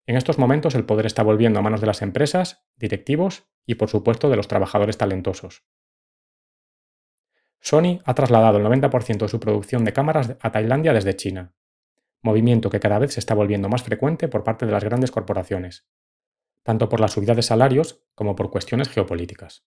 En 0.05 0.17
estos 0.17 0.37
momentos 0.37 0.75
el 0.75 0.83
poder 0.83 1.05
está 1.05 1.23
volviendo 1.23 1.59
a 1.59 1.61
manos 1.61 1.79
de 1.79 1.87
las 1.87 2.01
empresas, 2.01 2.65
directivos 2.75 3.47
y 3.65 3.75
por 3.75 3.87
supuesto 3.87 4.29
de 4.29 4.35
los 4.35 4.49
trabajadores 4.49 4.97
talentosos. 4.97 5.63
Sony 7.61 8.01
ha 8.03 8.13
trasladado 8.13 8.57
el 8.57 8.65
90% 8.65 9.19
de 9.19 9.29
su 9.29 9.39
producción 9.39 9.85
de 9.85 9.93
cámaras 9.93 10.35
a 10.41 10.51
Tailandia 10.51 10.91
desde 10.91 11.15
China, 11.15 11.53
movimiento 12.21 12.69
que 12.69 12.81
cada 12.81 12.99
vez 12.99 13.13
se 13.13 13.21
está 13.21 13.35
volviendo 13.35 13.69
más 13.69 13.83
frecuente 13.83 14.27
por 14.27 14.43
parte 14.43 14.65
de 14.65 14.73
las 14.73 14.83
grandes 14.83 15.11
corporaciones, 15.11 15.87
tanto 16.63 16.89
por 16.89 16.99
la 16.99 17.07
subida 17.07 17.35
de 17.35 17.41
salarios 17.41 18.03
como 18.15 18.35
por 18.35 18.51
cuestiones 18.51 18.89
geopolíticas. 18.89 19.65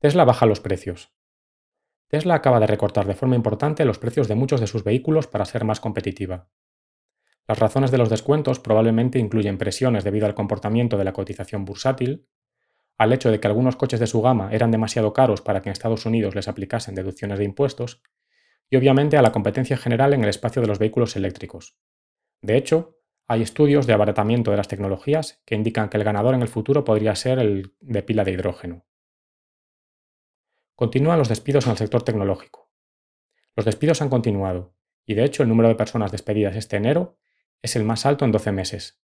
Tesla 0.00 0.24
baja 0.24 0.46
los 0.46 0.60
precios. 0.60 1.12
Tesla 2.06 2.34
acaba 2.34 2.60
de 2.60 2.68
recortar 2.68 3.04
de 3.08 3.16
forma 3.16 3.34
importante 3.34 3.84
los 3.84 3.98
precios 3.98 4.28
de 4.28 4.36
muchos 4.36 4.60
de 4.60 4.68
sus 4.68 4.84
vehículos 4.84 5.26
para 5.26 5.44
ser 5.44 5.64
más 5.64 5.80
competitiva. 5.80 6.48
Las 7.48 7.58
razones 7.58 7.90
de 7.90 7.98
los 7.98 8.08
descuentos 8.08 8.60
probablemente 8.60 9.18
incluyen 9.18 9.58
presiones 9.58 10.04
debido 10.04 10.26
al 10.26 10.36
comportamiento 10.36 10.98
de 10.98 11.04
la 11.04 11.12
cotización 11.12 11.64
bursátil, 11.64 12.28
al 12.96 13.12
hecho 13.12 13.32
de 13.32 13.40
que 13.40 13.48
algunos 13.48 13.74
coches 13.74 13.98
de 13.98 14.06
su 14.06 14.22
gama 14.22 14.50
eran 14.52 14.70
demasiado 14.70 15.12
caros 15.12 15.42
para 15.42 15.62
que 15.62 15.68
en 15.68 15.72
Estados 15.72 16.06
Unidos 16.06 16.36
les 16.36 16.46
aplicasen 16.46 16.94
deducciones 16.94 17.40
de 17.40 17.44
impuestos, 17.44 18.00
y 18.70 18.76
obviamente 18.76 19.16
a 19.16 19.22
la 19.22 19.32
competencia 19.32 19.76
general 19.76 20.14
en 20.14 20.22
el 20.22 20.30
espacio 20.30 20.62
de 20.62 20.68
los 20.68 20.78
vehículos 20.78 21.16
eléctricos. 21.16 21.76
De 22.40 22.56
hecho, 22.56 23.00
hay 23.26 23.42
estudios 23.42 23.88
de 23.88 23.94
abaratamiento 23.94 24.52
de 24.52 24.58
las 24.58 24.68
tecnologías 24.68 25.42
que 25.44 25.56
indican 25.56 25.88
que 25.88 25.96
el 25.96 26.04
ganador 26.04 26.36
en 26.36 26.42
el 26.42 26.48
futuro 26.48 26.84
podría 26.84 27.16
ser 27.16 27.40
el 27.40 27.74
de 27.80 28.02
pila 28.04 28.22
de 28.22 28.30
hidrógeno. 28.30 28.87
Continúan 30.78 31.18
los 31.18 31.28
despidos 31.28 31.66
en 31.66 31.72
el 31.72 31.76
sector 31.76 32.04
tecnológico. 32.04 32.70
Los 33.56 33.66
despidos 33.66 34.00
han 34.00 34.08
continuado, 34.08 34.76
y 35.04 35.14
de 35.14 35.24
hecho 35.24 35.42
el 35.42 35.48
número 35.48 35.68
de 35.68 35.74
personas 35.74 36.12
despedidas 36.12 36.54
este 36.54 36.76
enero 36.76 37.18
es 37.62 37.74
el 37.74 37.82
más 37.82 38.06
alto 38.06 38.24
en 38.24 38.30
12 38.30 38.52
meses. 38.52 39.02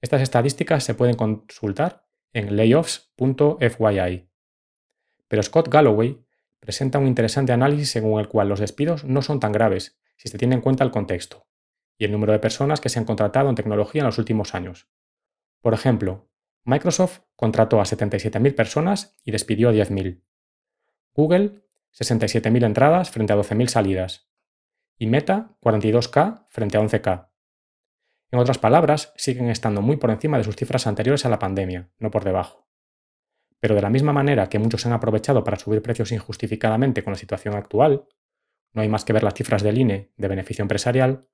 Estas 0.00 0.22
estadísticas 0.22 0.84
se 0.84 0.94
pueden 0.94 1.16
consultar 1.16 2.06
en 2.32 2.54
layoffs.fyi. 2.54 4.30
Pero 5.26 5.42
Scott 5.42 5.68
Galloway 5.68 6.24
presenta 6.60 7.00
un 7.00 7.08
interesante 7.08 7.52
análisis 7.52 7.90
según 7.90 8.20
el 8.20 8.28
cual 8.28 8.48
los 8.48 8.60
despidos 8.60 9.02
no 9.02 9.20
son 9.20 9.40
tan 9.40 9.50
graves 9.50 9.98
si 10.16 10.28
se 10.28 10.38
tiene 10.38 10.54
en 10.54 10.60
cuenta 10.60 10.84
el 10.84 10.92
contexto 10.92 11.48
y 11.98 12.04
el 12.04 12.12
número 12.12 12.32
de 12.32 12.38
personas 12.38 12.80
que 12.80 12.88
se 12.88 13.00
han 13.00 13.04
contratado 13.04 13.48
en 13.48 13.56
tecnología 13.56 14.02
en 14.02 14.06
los 14.06 14.18
últimos 14.18 14.54
años. 14.54 14.88
Por 15.60 15.74
ejemplo, 15.74 16.30
Microsoft 16.62 17.22
contrató 17.34 17.80
a 17.80 17.84
77.000 17.84 18.54
personas 18.54 19.18
y 19.24 19.32
despidió 19.32 19.70
a 19.70 19.72
10.000. 19.72 20.22
Google, 21.14 21.62
67.000 21.92 22.64
entradas 22.64 23.10
frente 23.10 23.32
a 23.32 23.36
12.000 23.36 23.68
salidas. 23.68 24.30
Y 24.96 25.06
Meta, 25.06 25.56
42K 25.60 26.46
frente 26.48 26.76
a 26.76 26.80
11K. 26.80 27.30
En 28.32 28.38
otras 28.38 28.58
palabras, 28.58 29.12
siguen 29.16 29.48
estando 29.48 29.82
muy 29.82 29.96
por 29.96 30.10
encima 30.10 30.38
de 30.38 30.44
sus 30.44 30.56
cifras 30.56 30.86
anteriores 30.86 31.26
a 31.26 31.28
la 31.28 31.38
pandemia, 31.38 31.90
no 31.98 32.10
por 32.10 32.22
debajo. 32.22 32.68
Pero 33.58 33.74
de 33.74 33.82
la 33.82 33.90
misma 33.90 34.12
manera 34.12 34.48
que 34.48 34.58
muchos 34.58 34.86
han 34.86 34.92
aprovechado 34.92 35.42
para 35.42 35.58
subir 35.58 35.82
precios 35.82 36.12
injustificadamente 36.12 37.02
con 37.02 37.12
la 37.12 37.18
situación 37.18 37.54
actual, 37.54 38.06
no 38.72 38.82
hay 38.82 38.88
más 38.88 39.04
que 39.04 39.12
ver 39.12 39.24
las 39.24 39.34
cifras 39.34 39.62
del 39.62 39.78
INE 39.78 40.12
de 40.16 40.28
beneficio 40.28 40.62
empresarial, 40.62 41.28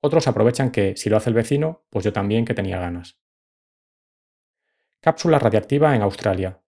otros 0.00 0.28
aprovechan 0.28 0.70
que, 0.70 0.96
si 0.96 1.10
lo 1.10 1.16
hace 1.16 1.30
el 1.30 1.34
vecino, 1.34 1.84
pues 1.90 2.04
yo 2.04 2.12
también 2.12 2.44
que 2.44 2.54
tenía 2.54 2.78
ganas. 2.78 3.18
Cápsula 5.00 5.38
radiactiva 5.38 5.94
en 5.94 6.02
Australia. 6.02 6.62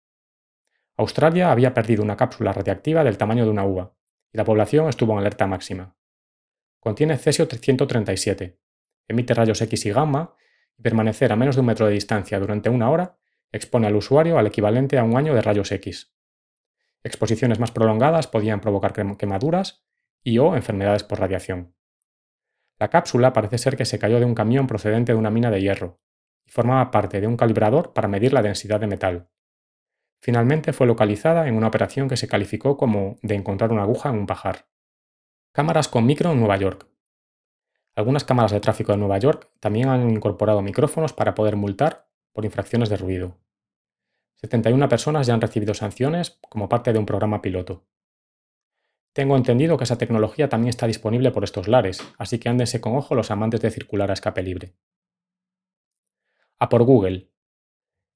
Australia 0.98 1.52
había 1.52 1.74
perdido 1.74 2.02
una 2.02 2.16
cápsula 2.16 2.52
radiactiva 2.52 3.04
del 3.04 3.16
tamaño 3.16 3.44
de 3.44 3.50
una 3.50 3.64
uva, 3.64 3.94
y 4.32 4.36
la 4.36 4.44
población 4.44 4.88
estuvo 4.88 5.12
en 5.12 5.20
alerta 5.20 5.46
máxima. 5.46 5.96
Contiene 6.80 7.16
cesio 7.16 7.46
137, 7.46 8.58
emite 9.06 9.32
rayos 9.32 9.62
X 9.62 9.86
y 9.86 9.92
gamma, 9.92 10.34
y 10.76 10.82
permanecer 10.82 11.30
a 11.30 11.36
menos 11.36 11.54
de 11.54 11.60
un 11.60 11.68
metro 11.68 11.86
de 11.86 11.92
distancia 11.92 12.40
durante 12.40 12.68
una 12.68 12.90
hora 12.90 13.16
expone 13.52 13.86
al 13.86 13.94
usuario 13.94 14.38
al 14.38 14.48
equivalente 14.48 14.98
a 14.98 15.04
un 15.04 15.16
año 15.16 15.34
de 15.34 15.40
rayos 15.40 15.70
X. 15.70 16.12
Exposiciones 17.04 17.60
más 17.60 17.70
prolongadas 17.70 18.26
podían 18.26 18.60
provocar 18.60 18.92
quemaduras 18.92 19.84
y 20.24 20.38
o 20.38 20.56
enfermedades 20.56 21.04
por 21.04 21.20
radiación. 21.20 21.76
La 22.76 22.90
cápsula 22.90 23.32
parece 23.32 23.58
ser 23.58 23.76
que 23.76 23.84
se 23.84 24.00
cayó 24.00 24.18
de 24.18 24.24
un 24.24 24.34
camión 24.34 24.66
procedente 24.66 25.12
de 25.12 25.18
una 25.18 25.30
mina 25.30 25.52
de 25.52 25.60
hierro 25.60 26.00
y 26.44 26.50
formaba 26.50 26.90
parte 26.90 27.20
de 27.20 27.28
un 27.28 27.36
calibrador 27.36 27.92
para 27.92 28.08
medir 28.08 28.32
la 28.32 28.42
densidad 28.42 28.80
de 28.80 28.88
metal. 28.88 29.30
Finalmente 30.20 30.72
fue 30.72 30.86
localizada 30.86 31.48
en 31.48 31.56
una 31.56 31.68
operación 31.68 32.08
que 32.08 32.16
se 32.16 32.28
calificó 32.28 32.76
como 32.76 33.18
de 33.22 33.34
encontrar 33.34 33.72
una 33.72 33.82
aguja 33.82 34.08
en 34.08 34.16
un 34.16 34.26
pajar. 34.26 34.66
Cámaras 35.52 35.88
con 35.88 36.06
micro 36.06 36.32
en 36.32 36.40
Nueva 36.40 36.56
York. 36.56 36.88
Algunas 37.94 38.24
cámaras 38.24 38.52
de 38.52 38.60
tráfico 38.60 38.92
de 38.92 38.98
Nueva 38.98 39.18
York 39.18 39.50
también 39.60 39.88
han 39.88 40.10
incorporado 40.10 40.62
micrófonos 40.62 41.12
para 41.12 41.34
poder 41.34 41.56
multar 41.56 42.08
por 42.32 42.44
infracciones 42.44 42.88
de 42.88 42.96
ruido. 42.96 43.38
71 44.36 44.88
personas 44.88 45.26
ya 45.26 45.34
han 45.34 45.40
recibido 45.40 45.74
sanciones 45.74 46.38
como 46.48 46.68
parte 46.68 46.92
de 46.92 46.98
un 46.98 47.06
programa 47.06 47.42
piloto. 47.42 47.86
Tengo 49.12 49.36
entendido 49.36 49.76
que 49.76 49.82
esa 49.82 49.98
tecnología 49.98 50.48
también 50.48 50.68
está 50.68 50.86
disponible 50.86 51.32
por 51.32 51.42
estos 51.42 51.66
lares, 51.66 52.00
así 52.18 52.38
que 52.38 52.48
ándense 52.48 52.80
con 52.80 52.94
ojo 52.94 53.16
los 53.16 53.32
amantes 53.32 53.60
de 53.60 53.72
circular 53.72 54.10
a 54.10 54.14
escape 54.14 54.42
libre. 54.44 54.76
A 56.60 56.68
por 56.68 56.84
Google. 56.84 57.32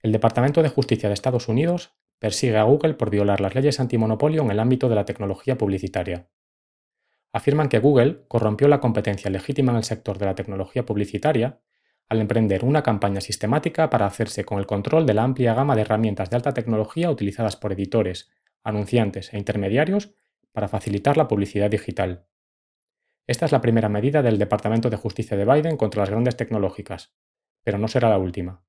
El 0.02 0.10
Departamento 0.10 0.64
de 0.64 0.68
Justicia 0.68 1.08
de 1.08 1.14
Estados 1.14 1.46
Unidos 1.46 1.94
persigue 2.18 2.56
a 2.56 2.64
Google 2.64 2.94
por 2.94 3.08
violar 3.08 3.40
las 3.40 3.54
leyes 3.54 3.78
antimonopolio 3.78 4.42
en 4.42 4.50
el 4.50 4.58
ámbito 4.58 4.88
de 4.88 4.96
la 4.96 5.04
tecnología 5.04 5.56
publicitaria. 5.56 6.28
Afirman 7.32 7.68
que 7.68 7.78
Google 7.78 8.24
corrompió 8.26 8.66
la 8.66 8.80
competencia 8.80 9.30
legítima 9.30 9.70
en 9.70 9.78
el 9.78 9.84
sector 9.84 10.18
de 10.18 10.26
la 10.26 10.34
tecnología 10.34 10.84
publicitaria 10.84 11.60
al 12.08 12.20
emprender 12.20 12.64
una 12.64 12.82
campaña 12.82 13.20
sistemática 13.20 13.90
para 13.90 14.06
hacerse 14.06 14.44
con 14.44 14.58
el 14.58 14.66
control 14.66 15.06
de 15.06 15.14
la 15.14 15.22
amplia 15.22 15.54
gama 15.54 15.76
de 15.76 15.82
herramientas 15.82 16.30
de 16.30 16.36
alta 16.36 16.52
tecnología 16.52 17.08
utilizadas 17.08 17.56
por 17.56 17.72
editores, 17.72 18.28
anunciantes 18.64 19.32
e 19.32 19.38
intermediarios 19.38 20.14
para 20.50 20.66
facilitar 20.66 21.16
la 21.16 21.28
publicidad 21.28 21.70
digital. 21.70 22.26
Esta 23.28 23.46
es 23.46 23.52
la 23.52 23.60
primera 23.60 23.88
medida 23.88 24.20
del 24.20 24.38
Departamento 24.38 24.90
de 24.90 24.96
Justicia 24.96 25.36
de 25.36 25.44
Biden 25.44 25.76
contra 25.76 26.02
las 26.02 26.10
grandes 26.10 26.36
tecnológicas, 26.36 27.14
pero 27.62 27.78
no 27.78 27.86
será 27.86 28.10
la 28.10 28.18
última. 28.18 28.64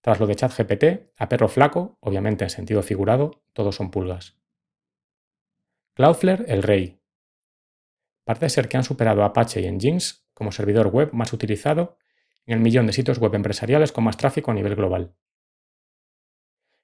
Tras 0.00 0.18
lo 0.18 0.26
de 0.26 0.34
ChatGPT, 0.34 1.12
a 1.16 1.28
perro 1.28 1.48
flaco, 1.48 1.98
obviamente 2.00 2.44
en 2.44 2.50
sentido 2.50 2.82
figurado, 2.82 3.42
todos 3.52 3.76
son 3.76 3.90
pulgas. 3.90 4.38
Cloudflare, 5.94 6.44
el 6.48 6.62
rey. 6.62 7.00
Parece 8.24 8.48
ser 8.48 8.68
que 8.68 8.76
han 8.76 8.84
superado 8.84 9.22
a 9.22 9.26
Apache 9.26 9.60
y 9.60 9.70
Nginx 9.70 10.26
como 10.32 10.52
servidor 10.52 10.88
web 10.88 11.10
más 11.12 11.32
utilizado 11.32 11.98
en 12.46 12.54
el 12.54 12.60
millón 12.60 12.86
de 12.86 12.92
sitios 12.92 13.18
web 13.18 13.34
empresariales 13.34 13.92
con 13.92 14.04
más 14.04 14.16
tráfico 14.16 14.50
a 14.50 14.54
nivel 14.54 14.76
global. 14.76 15.14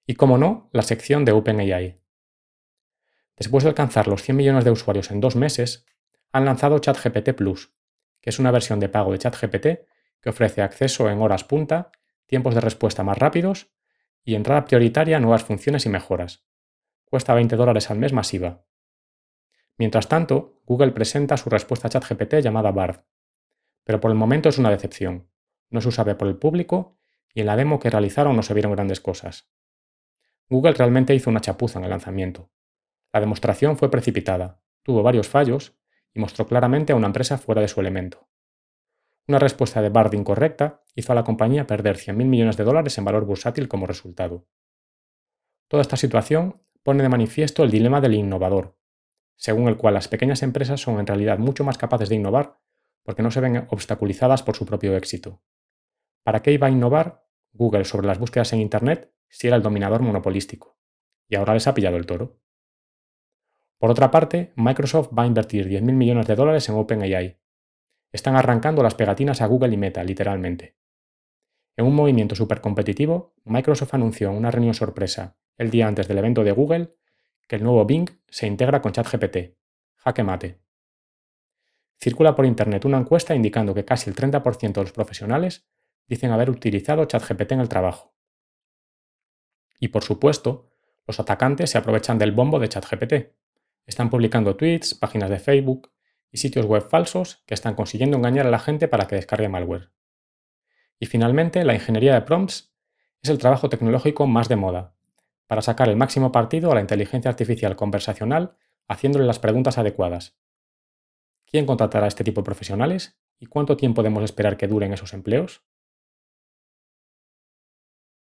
Y 0.06 0.14
como 0.14 0.38
no, 0.38 0.68
la 0.72 0.82
sección 0.82 1.24
de 1.24 1.32
OpenAI. 1.32 2.00
Después 3.36 3.64
de 3.64 3.70
alcanzar 3.70 4.08
los 4.08 4.22
100 4.22 4.36
millones 4.36 4.64
de 4.64 4.70
usuarios 4.70 5.10
en 5.10 5.20
dos 5.20 5.36
meses, 5.36 5.86
han 6.32 6.44
lanzado 6.44 6.78
ChatGPT 6.78 7.32
Plus, 7.34 7.74
que 8.20 8.30
es 8.30 8.38
una 8.38 8.50
versión 8.50 8.80
de 8.80 8.88
pago 8.88 9.12
de 9.12 9.18
ChatGPT 9.18 9.66
que 10.20 10.28
ofrece 10.28 10.62
acceso 10.62 11.08
en 11.08 11.20
horas 11.20 11.44
punta, 11.44 11.90
tiempos 12.26 12.54
de 12.54 12.60
respuesta 12.60 13.02
más 13.02 13.18
rápidos 13.18 13.72
y 14.24 14.34
entrada 14.34 14.64
prioritaria 14.64 15.20
nuevas 15.20 15.44
funciones 15.44 15.86
y 15.86 15.88
mejoras. 15.88 16.46
Cuesta 17.04 17.34
20 17.34 17.56
dólares 17.56 17.90
al 17.90 17.98
mes 17.98 18.12
masiva. 18.12 18.64
Mientras 19.78 20.08
tanto, 20.08 20.60
Google 20.64 20.92
presenta 20.92 21.36
su 21.36 21.50
respuesta 21.50 21.88
a 21.88 21.90
ChatGPT 21.90 22.40
llamada 22.42 22.72
Bard, 22.72 23.04
pero 23.84 24.00
por 24.00 24.10
el 24.10 24.16
momento 24.16 24.48
es 24.48 24.58
una 24.58 24.70
decepción 24.70 25.28
no 25.70 25.80
se 25.80 25.88
usaba 25.88 26.16
por 26.16 26.28
el 26.28 26.36
público 26.36 26.96
y 27.34 27.40
en 27.40 27.46
la 27.46 27.56
demo 27.56 27.78
que 27.78 27.90
realizaron 27.90 28.36
no 28.36 28.42
se 28.42 28.54
vieron 28.54 28.72
grandes 28.72 29.00
cosas. 29.00 29.50
Google 30.48 30.72
realmente 30.72 31.14
hizo 31.14 31.30
una 31.30 31.40
chapuza 31.40 31.78
en 31.78 31.84
el 31.84 31.90
lanzamiento. 31.90 32.50
La 33.12 33.20
demostración 33.20 33.76
fue 33.76 33.90
precipitada, 33.90 34.62
tuvo 34.82 35.02
varios 35.02 35.28
fallos 35.28 35.76
y 36.14 36.20
mostró 36.20 36.46
claramente 36.46 36.92
a 36.92 36.96
una 36.96 37.08
empresa 37.08 37.36
fuera 37.38 37.60
de 37.60 37.68
su 37.68 37.80
elemento. 37.80 38.28
Una 39.28 39.38
respuesta 39.40 39.82
de 39.82 39.88
Bard 39.88 40.14
incorrecta 40.14 40.84
hizo 40.94 41.12
a 41.12 41.14
la 41.16 41.24
compañía 41.24 41.66
perder 41.66 41.96
100.000 41.96 42.26
millones 42.26 42.56
de 42.56 42.64
dólares 42.64 42.96
en 42.98 43.04
valor 43.04 43.24
bursátil 43.24 43.66
como 43.66 43.86
resultado. 43.86 44.46
Toda 45.68 45.82
esta 45.82 45.96
situación 45.96 46.62
pone 46.84 47.02
de 47.02 47.08
manifiesto 47.08 47.64
el 47.64 47.72
dilema 47.72 48.00
del 48.00 48.14
innovador, 48.14 48.78
según 49.36 49.66
el 49.66 49.76
cual 49.76 49.94
las 49.94 50.06
pequeñas 50.06 50.44
empresas 50.44 50.80
son 50.80 51.00
en 51.00 51.06
realidad 51.06 51.38
mucho 51.38 51.64
más 51.64 51.76
capaces 51.76 52.08
de 52.08 52.14
innovar 52.14 52.60
porque 53.02 53.22
no 53.22 53.30
se 53.32 53.40
ven 53.40 53.66
obstaculizadas 53.70 54.42
por 54.42 54.56
su 54.56 54.64
propio 54.64 54.96
éxito. 54.96 55.42
¿Para 56.22 56.42
qué 56.42 56.52
iba 56.52 56.68
a 56.68 56.70
innovar 56.70 57.26
Google 57.52 57.84
sobre 57.84 58.06
las 58.06 58.18
búsquedas 58.18 58.52
en 58.52 58.60
Internet 58.60 59.12
si 59.28 59.48
era 59.48 59.56
el 59.56 59.62
dominador 59.62 60.02
monopolístico? 60.02 60.78
Y 61.28 61.36
ahora 61.36 61.54
les 61.54 61.66
ha 61.66 61.74
pillado 61.74 61.96
el 61.96 62.06
toro. 62.06 62.40
Por 63.78 63.90
otra 63.90 64.10
parte, 64.10 64.52
Microsoft 64.56 65.10
va 65.16 65.24
a 65.24 65.26
invertir 65.26 65.68
10.000 65.68 65.82
millones 65.92 66.26
de 66.26 66.34
dólares 66.34 66.68
en 66.68 66.76
OpenAI. 66.76 67.40
Están 68.12 68.36
arrancando 68.36 68.82
las 68.82 68.94
pegatinas 68.94 69.40
a 69.40 69.46
Google 69.46 69.74
y 69.74 69.76
Meta, 69.76 70.02
literalmente. 70.04 70.76
En 71.76 71.84
un 71.84 71.94
movimiento 71.94 72.34
súper 72.34 72.60
competitivo, 72.60 73.34
Microsoft 73.44 73.94
anunció 73.94 74.30
en 74.30 74.36
una 74.36 74.50
reunión 74.50 74.74
sorpresa, 74.74 75.36
el 75.58 75.70
día 75.70 75.86
antes 75.86 76.08
del 76.08 76.18
evento 76.18 76.42
de 76.42 76.52
Google, 76.52 76.94
que 77.46 77.56
el 77.56 77.62
nuevo 77.62 77.84
Bing 77.84 78.08
se 78.28 78.46
integra 78.46 78.80
con 78.80 78.92
ChatGPT. 78.92 79.56
Jaque 79.96 80.22
mate. 80.22 80.60
Circula 82.00 82.34
por 82.34 82.46
Internet 82.46 82.84
una 82.84 82.98
encuesta 82.98 83.34
indicando 83.34 83.74
que 83.74 83.84
casi 83.84 84.10
el 84.10 84.16
30% 84.16 84.72
de 84.72 84.80
los 84.80 84.92
profesionales 84.92 85.68
dicen 86.06 86.30
haber 86.30 86.50
utilizado 86.50 87.04
ChatGPT 87.04 87.52
en 87.52 87.60
el 87.60 87.68
trabajo. 87.68 88.14
Y 89.78 89.88
por 89.88 90.04
supuesto, 90.04 90.70
los 91.06 91.20
atacantes 91.20 91.70
se 91.70 91.78
aprovechan 91.78 92.18
del 92.18 92.32
bombo 92.32 92.58
de 92.58 92.68
ChatGPT. 92.68 93.14
Están 93.86 94.10
publicando 94.10 94.56
tweets, 94.56 94.94
páginas 94.94 95.30
de 95.30 95.38
Facebook 95.38 95.92
y 96.36 96.38
sitios 96.38 96.66
web 96.66 96.86
falsos 96.86 97.42
que 97.46 97.54
están 97.54 97.74
consiguiendo 97.74 98.18
engañar 98.18 98.46
a 98.46 98.50
la 98.50 98.58
gente 98.58 98.88
para 98.88 99.06
que 99.06 99.16
descargue 99.16 99.48
malware. 99.48 99.90
Y 101.00 101.06
finalmente, 101.06 101.64
la 101.64 101.72
ingeniería 101.72 102.12
de 102.12 102.20
prompts 102.20 102.74
es 103.22 103.30
el 103.30 103.38
trabajo 103.38 103.70
tecnológico 103.70 104.26
más 104.26 104.50
de 104.50 104.56
moda, 104.56 104.94
para 105.46 105.62
sacar 105.62 105.88
el 105.88 105.96
máximo 105.96 106.32
partido 106.32 106.70
a 106.70 106.74
la 106.74 106.82
inteligencia 106.82 107.30
artificial 107.30 107.74
conversacional 107.74 108.54
haciéndole 108.86 109.24
las 109.24 109.38
preguntas 109.38 109.78
adecuadas. 109.78 110.38
¿Quién 111.46 111.64
contratará 111.64 112.04
a 112.04 112.08
este 112.08 112.22
tipo 112.22 112.42
de 112.42 112.44
profesionales 112.44 113.18
y 113.38 113.46
cuánto 113.46 113.78
tiempo 113.78 114.02
podemos 114.02 114.22
esperar 114.22 114.58
que 114.58 114.68
duren 114.68 114.92
esos 114.92 115.14
empleos? 115.14 115.64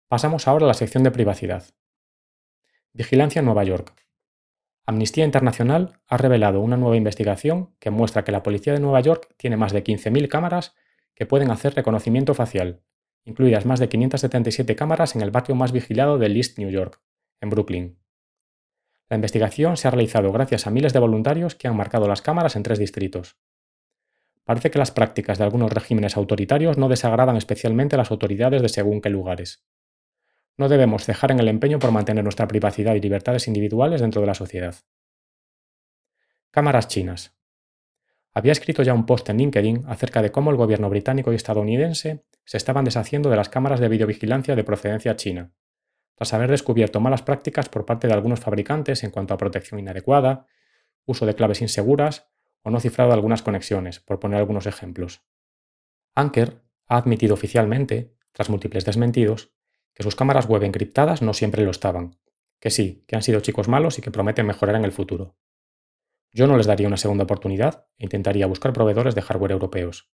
Pasamos 0.08 0.48
ahora 0.48 0.64
a 0.64 0.70
la 0.70 0.74
sección 0.74 1.04
de 1.04 1.12
privacidad. 1.12 1.66
Vigilancia 2.94 3.40
en 3.40 3.46
Nueva 3.46 3.66
York. 3.66 3.94
Amnistía 4.90 5.24
Internacional 5.24 6.00
ha 6.08 6.18
revelado 6.18 6.62
una 6.62 6.76
nueva 6.76 6.98
investigación 6.98 7.76
que 7.78 7.92
muestra 7.92 8.24
que 8.24 8.32
la 8.32 8.42
policía 8.42 8.74
de 8.74 8.80
Nueva 8.80 9.02
York 9.02 9.36
tiene 9.38 9.56
más 9.56 9.72
de 9.72 9.84
15.000 9.84 10.28
cámaras 10.30 10.74
que 11.14 11.28
pueden 11.28 11.52
hacer 11.52 11.76
reconocimiento 11.76 12.34
facial, 12.34 12.82
incluidas 13.24 13.68
más 13.68 13.80
de 13.80 13.88
577 13.88 14.76
cámaras 14.76 15.16
en 15.16 15.22
el 15.22 15.30
barrio 15.30 15.54
más 15.54 15.74
vigilado 15.74 16.18
de 16.18 16.26
East 16.36 16.58
New 16.58 16.72
York, 16.72 17.00
en 17.40 17.52
Brooklyn. 17.52 18.00
La 19.10 19.16
investigación 19.18 19.78
se 19.78 19.88
ha 19.88 19.92
realizado 19.92 20.32
gracias 20.32 20.66
a 20.66 20.72
miles 20.72 20.92
de 20.92 20.98
voluntarios 20.98 21.54
que 21.54 21.68
han 21.68 21.78
marcado 21.78 22.08
las 22.08 22.24
cámaras 22.24 22.56
en 22.56 22.64
tres 22.64 22.80
distritos. 22.80 23.38
Parece 24.44 24.72
que 24.72 24.80
las 24.80 24.90
prácticas 24.90 25.38
de 25.38 25.44
algunos 25.44 25.72
regímenes 25.72 26.18
autoritarios 26.18 26.80
no 26.80 26.90
desagradan 26.90 27.38
especialmente 27.38 27.94
a 27.94 28.00
las 28.00 28.10
autoridades 28.10 28.64
de 28.64 28.70
según 28.70 29.02
qué 29.02 29.12
lugares. 29.12 29.64
No 30.60 30.68
debemos 30.68 31.06
cejar 31.06 31.32
en 31.32 31.40
el 31.40 31.48
empeño 31.48 31.80
por 31.80 31.94
mantener 31.94 32.22
nuestra 32.22 32.46
privacidad 32.46 32.94
y 32.94 33.00
libertades 33.00 33.48
individuales 33.48 34.02
dentro 34.02 34.20
de 34.20 34.28
la 34.28 34.34
sociedad. 34.34 34.76
Cámaras 36.52 36.90
chinas. 36.90 37.34
Había 38.34 38.52
escrito 38.52 38.84
ya 38.84 38.94
un 38.94 39.06
post 39.06 39.30
en 39.30 39.38
LinkedIn 39.38 39.86
acerca 39.88 40.22
de 40.22 40.34
cómo 40.34 40.52
el 40.52 40.58
gobierno 40.58 40.90
británico 40.90 41.32
y 41.32 41.38
estadounidense 41.38 42.26
se 42.44 42.58
estaban 42.58 42.84
deshaciendo 42.84 43.30
de 43.30 43.38
las 43.38 43.48
cámaras 43.48 43.80
de 43.80 43.88
videovigilancia 43.88 44.58
de 44.58 44.66
procedencia 44.66 45.16
china, 45.16 45.54
tras 46.16 46.34
haber 46.34 46.52
descubierto 46.52 47.00
malas 47.00 47.22
prácticas 47.22 47.70
por 47.70 47.86
parte 47.86 48.08
de 48.08 48.14
algunos 48.14 48.42
fabricantes 48.42 49.06
en 49.06 49.12
cuanto 49.12 49.34
a 49.34 49.38
protección 49.38 49.80
inadecuada, 49.80 50.46
uso 51.06 51.26
de 51.26 51.36
claves 51.36 51.62
inseguras 51.62 52.28
o 52.64 52.70
no 52.70 52.82
cifrado 52.82 53.14
algunas 53.14 53.44
conexiones, 53.44 54.02
por 54.02 54.20
poner 54.20 54.40
algunos 54.40 54.66
ejemplos. 54.66 55.24
Anker 56.16 56.62
ha 56.86 56.98
admitido 56.98 57.34
oficialmente, 57.34 58.14
tras 58.34 58.50
múltiples 58.50 58.84
desmentidos, 58.84 59.54
que 59.94 60.04
sus 60.04 60.16
cámaras 60.16 60.48
web 60.48 60.64
encriptadas 60.64 61.22
no 61.22 61.34
siempre 61.34 61.64
lo 61.64 61.72
estaban, 61.72 62.20
que 62.60 62.70
sí, 62.70 63.04
que 63.08 63.16
han 63.16 63.24
sido 63.24 63.40
chicos 63.40 63.68
malos 63.68 63.98
y 63.98 64.02
que 64.02 64.12
prometen 64.12 64.46
mejorar 64.46 64.76
en 64.76 64.86
el 64.86 64.92
futuro. 64.92 65.38
Yo 66.32 66.48
no 66.48 66.58
les 66.58 66.68
daría 66.68 66.88
una 66.88 66.98
segunda 66.98 67.24
oportunidad 67.24 67.88
e 67.98 68.06
intentaría 68.06 68.46
buscar 68.46 68.74
proveedores 68.74 69.16
de 69.16 69.22
hardware 69.22 69.52
europeos. 69.52 70.12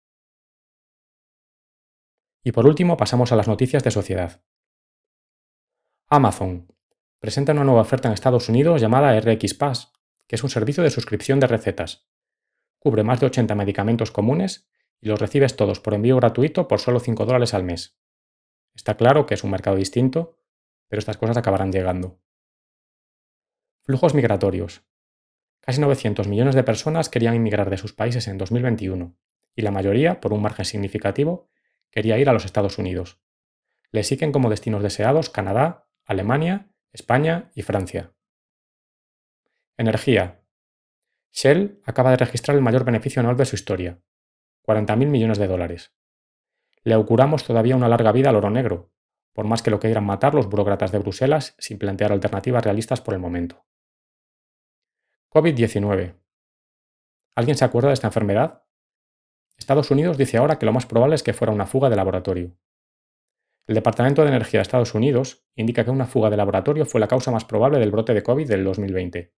Y 2.43 2.51
por 2.51 2.65
último 2.65 2.97
pasamos 2.97 3.31
a 3.31 3.35
las 3.35 3.47
noticias 3.47 3.83
de 3.83 3.91
sociedad. 3.91 4.43
Amazon 6.09 6.67
presenta 7.19 7.53
una 7.53 7.63
nueva 7.63 7.81
oferta 7.81 8.07
en 8.07 8.13
Estados 8.13 8.49
Unidos 8.49 8.81
llamada 8.81 9.17
RX 9.19 9.53
Pass, 9.53 9.93
que 10.27 10.35
es 10.35 10.43
un 10.43 10.49
servicio 10.49 10.83
de 10.83 10.89
suscripción 10.89 11.39
de 11.39 11.47
recetas. 11.47 12.09
Cubre 12.79 13.03
más 13.03 13.19
de 13.19 13.27
80 13.27 13.53
medicamentos 13.53 14.11
comunes 14.11 14.67
y 14.99 15.07
los 15.07 15.19
recibes 15.19 15.55
todos 15.55 15.79
por 15.79 15.93
envío 15.93 16.17
gratuito 16.17 16.67
por 16.67 16.79
solo 16.79 16.99
5 16.99 17.25
dólares 17.25 17.53
al 17.53 17.63
mes. 17.63 17.97
Está 18.75 18.95
claro 18.97 19.25
que 19.25 19.33
es 19.33 19.43
un 19.43 19.51
mercado 19.51 19.75
distinto, 19.75 20.37
pero 20.87 20.99
estas 20.99 21.17
cosas 21.17 21.37
acabarán 21.37 21.71
llegando. 21.71 22.19
Flujos 23.83 24.13
migratorios. 24.13 24.83
Casi 25.59 25.79
900 25.79 26.27
millones 26.27 26.55
de 26.55 26.63
personas 26.63 27.09
querían 27.09 27.35
inmigrar 27.35 27.69
de 27.69 27.77
sus 27.77 27.93
países 27.93 28.27
en 28.27 28.37
2021, 28.37 29.15
y 29.55 29.61
la 29.61 29.71
mayoría, 29.71 30.19
por 30.21 30.33
un 30.33 30.41
margen 30.41 30.65
significativo, 30.65 31.49
quería 31.91 32.17
ir 32.17 32.29
a 32.29 32.33
los 32.33 32.45
Estados 32.45 32.77
Unidos. 32.77 33.21
Le 33.91 34.03
siguen 34.03 34.31
como 34.31 34.49
destinos 34.49 34.81
deseados 34.81 35.29
Canadá, 35.29 35.89
Alemania, 36.05 36.71
España 36.93 37.51
y 37.55 37.61
Francia. 37.61 38.13
Energía. 39.77 40.41
Shell 41.31 41.81
acaba 41.85 42.11
de 42.11 42.17
registrar 42.17 42.55
el 42.55 42.63
mayor 42.63 42.83
beneficio 42.83 43.19
anual 43.19 43.37
de 43.37 43.45
su 43.45 43.55
historia, 43.55 44.01
40.000 44.63 45.07
millones 45.07 45.37
de 45.37 45.47
dólares. 45.47 45.93
Le 46.83 46.93
auguramos 46.93 47.43
todavía 47.43 47.75
una 47.75 47.87
larga 47.87 48.11
vida 48.11 48.29
al 48.29 48.35
oro 48.35 48.49
negro, 48.49 48.91
por 49.33 49.45
más 49.45 49.61
que 49.61 49.71
lo 49.71 49.79
quieran 49.79 50.05
matar 50.05 50.33
los 50.33 50.49
burócratas 50.49 50.91
de 50.91 50.99
Bruselas 50.99 51.55
sin 51.57 51.77
plantear 51.77 52.11
alternativas 52.11 52.63
realistas 52.63 53.01
por 53.01 53.13
el 53.13 53.19
momento. 53.19 53.63
COVID-19. 55.29 56.15
¿Alguien 57.35 57.57
se 57.57 57.65
acuerda 57.65 57.89
de 57.89 57.93
esta 57.93 58.07
enfermedad? 58.07 58.63
Estados 59.57 59.91
Unidos 59.91 60.17
dice 60.17 60.37
ahora 60.37 60.57
que 60.57 60.65
lo 60.65 60.73
más 60.73 60.85
probable 60.85 61.15
es 61.15 61.23
que 61.23 61.33
fuera 61.33 61.53
una 61.53 61.67
fuga 61.67 61.89
de 61.89 61.95
laboratorio. 61.95 62.57
El 63.67 63.75
Departamento 63.75 64.23
de 64.23 64.29
Energía 64.29 64.57
de 64.57 64.63
Estados 64.63 64.95
Unidos 64.95 65.45
indica 65.55 65.85
que 65.85 65.91
una 65.91 66.07
fuga 66.07 66.29
de 66.29 66.37
laboratorio 66.37 66.85
fue 66.85 66.99
la 66.99 67.07
causa 67.07 67.31
más 67.31 67.45
probable 67.45 67.79
del 67.79 67.91
brote 67.91 68.13
de 68.13 68.23
COVID 68.23 68.47
del 68.47 68.63
2020. 68.63 69.33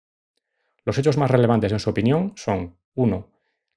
Los 0.84 0.96
hechos 0.96 1.18
más 1.18 1.30
relevantes 1.30 1.72
en 1.72 1.80
su 1.80 1.90
opinión 1.90 2.32
son 2.36 2.78
1. 2.94 3.28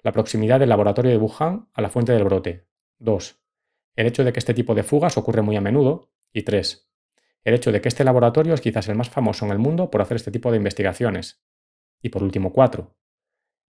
La 0.04 0.12
proximidad 0.12 0.60
del 0.60 0.69
laboratorio 0.69 1.12
de 1.12 1.17
Wuhan 1.17 1.67
a 1.73 1.82
la 1.82 1.89
fuente 1.89 2.13
del 2.13 2.23
brote. 2.23 2.67
2. 2.99 3.44
El 3.95 4.08
hecho 4.08 4.23
de 4.23 4.34
que 4.34 4.39
este 4.39 4.53
tipo 4.53 4.75
de 4.75 4.84
fugas 4.84 5.17
ocurre 5.17 5.41
muy 5.41 5.55
a 5.55 5.62
menudo. 5.62 6.12
Y 6.34 6.43
3. 6.43 6.89
El 7.43 7.53
hecho 7.53 7.71
de 7.71 7.79
que 7.79 7.88
este 7.88 8.03
laboratorio 8.03 8.53
es 8.53 8.62
quizás 8.62 8.89
el 8.89 8.95
más 8.95 9.10
famoso 9.10 9.45
en 9.45 9.51
el 9.51 9.60
mundo 9.60 9.89
por 9.89 10.01
hacer 10.01 10.15
este 10.17 10.31
tipo 10.31 10.51
de 10.51 10.58
investigaciones, 10.58 11.45
y 12.01 12.10
por 12.10 12.23
último, 12.23 12.51
cuatro, 12.51 12.97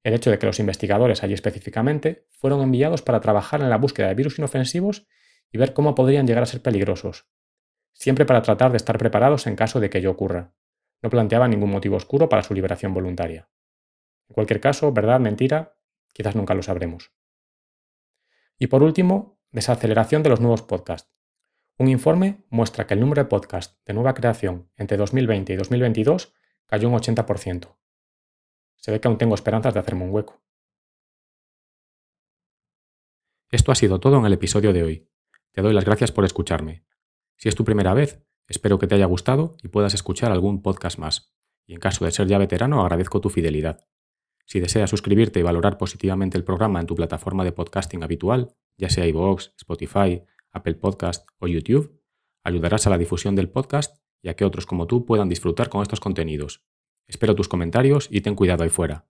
el 0.06 0.14
hecho 0.14 0.30
de 0.30 0.38
que 0.38 0.46
los 0.46 0.60
investigadores 0.60 1.24
allí 1.24 1.34
específicamente 1.34 2.26
fueron 2.30 2.62
enviados 2.62 3.02
para 3.02 3.20
trabajar 3.20 3.60
en 3.60 3.70
la 3.70 3.76
búsqueda 3.76 4.06
de 4.06 4.14
virus 4.14 4.38
inofensivos 4.38 5.06
y 5.50 5.58
ver 5.58 5.72
cómo 5.72 5.96
podrían 5.96 6.26
llegar 6.26 6.44
a 6.44 6.46
ser 6.46 6.62
peligrosos, 6.62 7.26
siempre 7.92 8.24
para 8.24 8.40
tratar 8.42 8.70
de 8.70 8.76
estar 8.76 8.98
preparados 8.98 9.48
en 9.48 9.56
caso 9.56 9.80
de 9.80 9.90
que 9.90 9.98
ello 9.98 10.12
ocurra. 10.12 10.54
No 11.02 11.10
planteaba 11.10 11.48
ningún 11.48 11.70
motivo 11.70 11.96
oscuro 11.96 12.28
para 12.28 12.44
su 12.44 12.54
liberación 12.54 12.94
voluntaria. 12.94 13.48
En 14.28 14.34
cualquier 14.34 14.60
caso, 14.60 14.92
verdad, 14.92 15.18
mentira, 15.18 15.76
quizás 16.12 16.36
nunca 16.36 16.54
lo 16.54 16.62
sabremos. 16.62 17.12
Y 18.58 18.68
por 18.68 18.84
último, 18.84 19.35
desaceleración 19.56 20.22
de 20.22 20.28
los 20.28 20.38
nuevos 20.38 20.60
podcasts. 20.60 21.10
Un 21.78 21.88
informe 21.88 22.44
muestra 22.50 22.86
que 22.86 22.92
el 22.92 23.00
número 23.00 23.22
de 23.22 23.28
podcasts 23.28 23.80
de 23.86 23.94
nueva 23.94 24.12
creación 24.12 24.70
entre 24.76 24.98
2020 24.98 25.54
y 25.54 25.56
2022 25.56 26.34
cayó 26.66 26.90
un 26.90 26.94
80%. 26.94 27.74
Se 28.76 28.90
ve 28.90 29.00
que 29.00 29.08
aún 29.08 29.16
tengo 29.16 29.34
esperanzas 29.34 29.72
de 29.72 29.80
hacerme 29.80 30.04
un 30.04 30.10
hueco. 30.10 30.42
Esto 33.50 33.72
ha 33.72 33.74
sido 33.74 33.98
todo 33.98 34.18
en 34.18 34.26
el 34.26 34.34
episodio 34.34 34.74
de 34.74 34.82
hoy. 34.82 35.10
Te 35.52 35.62
doy 35.62 35.72
las 35.72 35.86
gracias 35.86 36.12
por 36.12 36.26
escucharme. 36.26 36.84
Si 37.38 37.48
es 37.48 37.54
tu 37.54 37.64
primera 37.64 37.94
vez, 37.94 38.22
espero 38.48 38.78
que 38.78 38.86
te 38.86 38.96
haya 38.96 39.06
gustado 39.06 39.56
y 39.62 39.68
puedas 39.68 39.94
escuchar 39.94 40.32
algún 40.32 40.60
podcast 40.60 40.98
más. 40.98 41.34
Y 41.64 41.72
en 41.72 41.80
caso 41.80 42.04
de 42.04 42.10
ser 42.12 42.26
ya 42.26 42.36
veterano, 42.36 42.82
agradezco 42.82 43.22
tu 43.22 43.30
fidelidad. 43.30 43.88
Si 44.44 44.60
deseas 44.60 44.90
suscribirte 44.90 45.40
y 45.40 45.44
valorar 45.44 45.78
positivamente 45.78 46.36
el 46.36 46.44
programa 46.44 46.78
en 46.78 46.86
tu 46.86 46.94
plataforma 46.94 47.42
de 47.42 47.52
podcasting 47.52 48.02
habitual, 48.04 48.54
ya 48.78 48.90
sea 48.90 49.06
iVoox, 49.06 49.52
Spotify, 49.56 50.22
Apple 50.52 50.74
Podcast 50.74 51.28
o 51.38 51.46
YouTube, 51.46 52.00
ayudarás 52.44 52.86
a 52.86 52.90
la 52.90 52.98
difusión 52.98 53.34
del 53.34 53.50
podcast 53.50 53.98
y 54.22 54.28
a 54.28 54.36
que 54.36 54.44
otros 54.44 54.66
como 54.66 54.86
tú 54.86 55.04
puedan 55.04 55.28
disfrutar 55.28 55.68
con 55.68 55.82
estos 55.82 56.00
contenidos. 56.00 56.64
Espero 57.06 57.34
tus 57.34 57.48
comentarios 57.48 58.08
y 58.10 58.20
ten 58.20 58.34
cuidado 58.34 58.64
ahí 58.64 58.70
fuera. 58.70 59.06